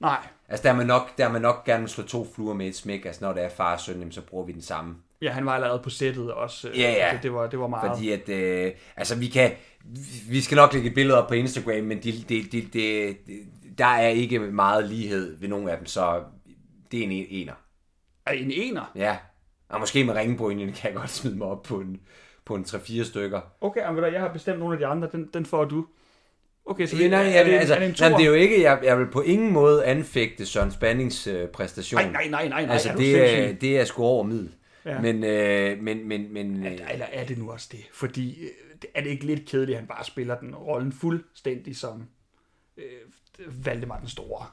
Nej, 0.00 0.18
Altså 0.48 0.62
der 0.62 0.70
er 0.70 0.76
man 0.76 0.86
nok, 0.86 1.18
der 1.18 1.24
er 1.26 1.32
man 1.32 1.42
nok 1.42 1.64
gerne 1.64 1.88
slå 1.88 2.04
to 2.04 2.26
fluer 2.34 2.54
med 2.54 2.66
et 2.66 2.76
smæk. 2.76 3.04
Altså 3.04 3.24
når 3.24 3.32
det 3.32 3.44
er 3.44 3.48
far 3.48 3.74
og 3.74 3.80
søn, 3.80 3.98
jamen, 3.98 4.12
så 4.12 4.20
bruger 4.20 4.44
vi 4.46 4.52
den 4.52 4.62
samme. 4.62 4.96
ja, 5.22 5.30
han 5.32 5.46
var 5.46 5.52
allerede 5.54 5.80
på 5.84 5.90
sættet 5.90 6.32
også. 6.32 6.68
øh, 6.68 6.78
Ja, 6.78 6.90
ja. 6.92 7.12
Det, 7.14 7.22
det, 7.22 7.32
var, 7.34 7.46
det 7.46 7.58
var 7.58 7.66
meget. 7.66 7.90
Fordi 7.90 8.10
at, 8.10 8.28
øh, 8.28 8.72
altså 8.96 9.16
vi 9.16 9.26
kan, 9.26 9.52
vi 10.28 10.40
skal 10.40 10.56
nok 10.56 10.72
lægge 10.72 10.88
et 10.88 10.94
billede 10.94 11.22
op 11.22 11.28
på 11.28 11.34
Instagram, 11.34 11.84
men 11.84 12.02
de, 12.02 12.12
de, 12.28 12.42
de, 12.52 12.62
de, 12.62 13.16
de, 13.26 13.38
der 13.78 13.86
er 13.86 14.08
ikke 14.08 14.38
meget 14.38 14.88
lighed 14.88 15.36
ved 15.40 15.48
nogle 15.48 15.70
af 15.72 15.76
dem, 15.76 15.86
så 15.86 16.22
det 16.92 17.00
er 17.00 17.04
en 17.04 17.12
ener. 17.12 17.54
Er 18.26 18.32
en 18.32 18.50
ener? 18.50 18.92
Ja, 18.94 19.16
og 19.70 19.80
måske 19.80 20.04
med 20.04 20.14
ringbrynjen 20.14 20.72
kan 20.72 20.90
jeg 20.90 20.96
godt 20.96 21.10
smide 21.10 21.36
mig 21.36 21.46
op 21.46 21.62
på 21.62 21.80
en, 21.80 22.00
på 22.44 22.54
en 22.54 22.64
3-4 22.64 23.04
stykker. 23.04 23.40
Okay, 23.60 23.90
men 23.90 24.04
jeg 24.04 24.20
har 24.20 24.32
bestemt 24.32 24.58
nogle 24.58 24.74
af 24.74 24.78
de 24.78 24.86
andre, 24.86 25.08
den, 25.12 25.30
den 25.34 25.46
får 25.46 25.64
du. 25.64 25.86
Okay, 26.64 26.86
så 26.86 26.96
Ja, 26.96 27.02
det, 27.02 27.10
nej, 27.10 27.32
er, 27.32 27.44
det, 27.44 27.52
altså, 27.52 27.74
er 27.74 27.78
det 27.78 27.88
en 27.88 27.94
nej, 28.00 28.18
det 28.18 28.24
er 28.24 28.28
jo 28.28 28.34
ikke, 28.34 28.62
jeg, 28.62 28.80
jeg 28.84 28.98
vil 28.98 29.06
på 29.06 29.20
ingen 29.20 29.52
måde 29.52 29.84
anfægte 29.84 30.46
Søren 30.46 30.70
Spannings 30.70 31.26
øh, 31.26 31.48
præstation. 31.48 32.00
Nej, 32.00 32.12
nej, 32.12 32.28
nej, 32.28 32.48
nej, 32.48 32.64
nej, 32.66 32.72
altså, 32.72 32.90
er 32.90 32.96
det, 32.96 33.48
er, 33.48 33.52
det 33.52 33.80
er 33.80 33.84
sgu 33.84 34.02
over 34.02 34.24
middel. 34.24 34.54
Ja. 34.84 35.00
Men, 35.00 35.24
øh, 35.24 35.82
men, 35.82 36.08
men, 36.08 36.32
men 36.32 36.66
øh, 36.66 36.72
Eller 36.72 37.06
er 37.12 37.24
det 37.26 37.38
nu 37.38 37.50
også 37.50 37.68
det? 37.72 37.80
Fordi 37.92 38.42
øh, 38.44 38.50
er 38.94 39.02
det 39.02 39.10
ikke 39.10 39.26
lidt 39.26 39.48
kedeligt, 39.48 39.76
at 39.76 39.80
han 39.80 39.88
bare 39.88 40.04
spiller 40.04 40.38
den 40.38 40.54
rollen 40.54 40.92
fuldstændig 40.92 41.76
som 41.76 42.04
øh, 42.76 42.84
Valdemar 43.66 43.98
den 43.98 44.08
Store? 44.08 44.46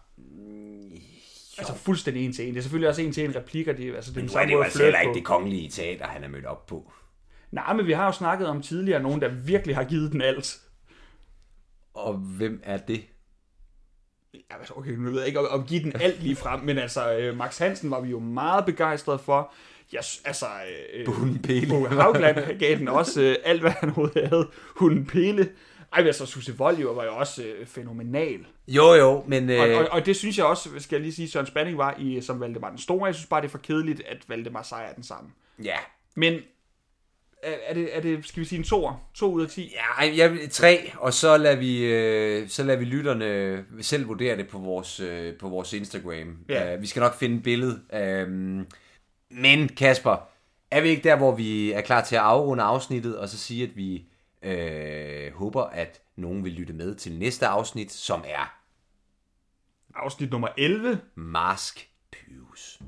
Altså 1.58 1.76
fuldstændig 1.76 2.26
en 2.26 2.34
til 2.34 2.48
en. 2.48 2.54
Det 2.54 2.58
er 2.58 2.62
selvfølgelig 2.62 2.90
også 2.90 3.02
en 3.02 3.12
til 3.12 3.26
en 3.26 3.36
replik, 3.36 3.68
og 3.68 3.78
det, 3.78 3.96
altså, 3.96 4.12
det 4.12 4.18
er 4.18 4.22
den 4.22 4.32
nu 4.34 4.40
er 4.40 4.46
det 4.46 4.54
jo 4.54 4.62
altså 4.62 4.84
heller 4.84 5.00
ikke 5.00 5.14
det 5.14 5.26
kongelige 5.26 5.70
teater, 5.70 6.08
han 6.08 6.24
er 6.24 6.28
mødt 6.28 6.46
op 6.46 6.66
på. 6.66 6.92
Nej, 7.52 7.74
men 7.74 7.88
vi 7.88 7.92
har 7.92 8.06
jo 8.06 8.12
snakket 8.12 8.48
om 8.48 8.62
tidligere 8.62 9.04
nogen, 9.04 9.22
der 9.22 9.28
virkelig 9.28 9.76
har 9.76 9.84
givet 9.84 10.12
den 10.12 10.22
alt. 10.22 10.62
Og 11.94 12.14
hvem 12.14 12.62
er 12.64 12.78
det? 12.78 13.04
Ja, 14.34 14.58
altså, 14.60 14.74
okay, 14.76 14.92
nu 14.92 15.10
ved 15.10 15.20
jeg 15.20 15.28
ikke 15.28 15.40
om, 15.40 15.60
om 15.60 15.68
give 15.68 15.84
den 15.84 16.02
alt 16.02 16.24
lige 16.24 16.36
frem, 16.36 16.60
men 16.60 16.78
altså, 16.78 17.18
øh, 17.18 17.38
Max 17.38 17.58
Hansen 17.58 17.92
var 17.92 18.02
vi 18.02 18.10
jo 18.10 18.20
meget 18.20 18.66
begejstrede 18.66 19.20
for. 19.20 19.54
Jeg, 19.94 20.04
altså, 20.26 20.46
øh, 20.94 21.08
Hunden 21.08 21.42
Pele. 21.42 21.90
Haugland 21.90 22.60
gav 22.60 22.78
den 22.78 22.88
også 22.88 23.22
øh, 23.22 23.36
alt, 23.44 23.62
hvad 23.62 23.72
han 23.72 23.90
overhovedet 23.90 24.30
havde. 24.30 24.48
Hunden 24.76 25.06
Pele. 25.06 25.50
Ej, 25.94 26.00
men 26.00 26.08
altså, 26.08 26.26
Susse 26.26 26.58
Voljo 26.58 26.92
var 26.92 27.04
jo 27.04 27.16
også 27.16 27.44
øh, 27.44 27.66
fænomenal. 27.68 28.40
Jo, 28.68 28.94
jo, 28.94 29.24
men... 29.28 29.50
Øh, 29.50 29.60
Og, 29.60 29.70
og, 29.76 29.88
og, 29.92 30.06
det 30.06 30.16
synes 30.16 30.38
jeg 30.38 30.46
også, 30.46 30.70
skal 30.80 30.96
jeg 30.96 31.02
lige 31.02 31.14
sige, 31.14 31.30
Søren 31.30 31.46
Spanning 31.48 31.78
var 31.78 31.96
i 32.00 32.22
som 32.22 32.40
Valdemar 32.40 32.70
den 32.70 32.78
Store. 32.78 33.06
Jeg 33.06 33.16
synes 33.16 33.28
bare, 33.28 33.42
det 33.42 33.48
er 33.48 33.52
for 33.52 33.58
kedeligt, 33.58 34.02
at 34.08 34.18
Valdemar 34.30 34.64
Sejr 34.64 34.88
er 34.90 34.94
den 34.94 35.04
samme. 35.04 35.30
ja. 35.64 35.78
Men 36.16 36.34
er, 37.44 37.54
er, 37.68 37.74
det, 37.74 37.98
er 37.98 38.02
det, 38.02 38.28
skal 38.28 38.40
vi 38.40 38.46
sige 38.46 38.60
en 38.60 38.64
toer? 38.66 39.10
To 39.14 39.32
ud 39.32 39.42
af 39.44 39.50
ti? 39.50 39.74
Ja, 40.00 40.16
jeg, 40.18 40.32
vil- 40.34 40.50
tre, 40.50 40.92
og 40.98 41.14
så 41.14 41.38
lader 41.38 41.56
vi, 41.56 41.86
øh, 41.86 42.50
så 42.50 42.64
lader 42.64 42.80
vi 42.80 42.86
lytterne 42.86 43.66
selv 43.82 44.08
vurdere 44.08 44.38
det 44.38 44.48
på 44.48 44.58
vores, 44.60 45.00
øh, 45.00 45.34
på 45.38 45.50
vores 45.50 45.74
Instagram. 45.74 46.38
Ja. 46.50 46.76
Uh, 46.76 46.82
vi 46.82 46.88
skal 46.88 47.00
nok 47.00 47.16
finde 47.16 47.36
et 47.38 47.44
billede. 47.44 47.82
Uh, 47.94 48.32
men 49.30 49.70
Kasper, 49.78 50.18
er 50.72 50.82
vi 50.82 50.90
ikke 50.90 51.04
der, 51.04 51.16
hvor 51.16 51.36
vi 51.36 51.72
er 51.72 51.82
klar 51.82 52.04
til 52.04 52.16
at 52.16 52.22
afrunde 52.22 52.64
afsnittet, 52.64 53.18
og 53.18 53.30
så 53.30 53.38
sige, 53.38 53.64
at 53.64 53.78
vi 53.78 54.04
øh, 54.42 55.34
håber, 55.34 55.64
at 55.64 56.02
nogen 56.16 56.44
vil 56.44 56.52
lytte 56.52 56.74
med 56.74 56.96
til 56.96 57.20
næste 57.20 57.48
afsnit, 57.48 57.92
som 57.92 58.24
er 58.26 58.58
Afsnit 59.96 60.32
nummer 60.32 60.48
11. 60.58 61.02
Mask 61.16 61.90
Pyus. 62.12 62.82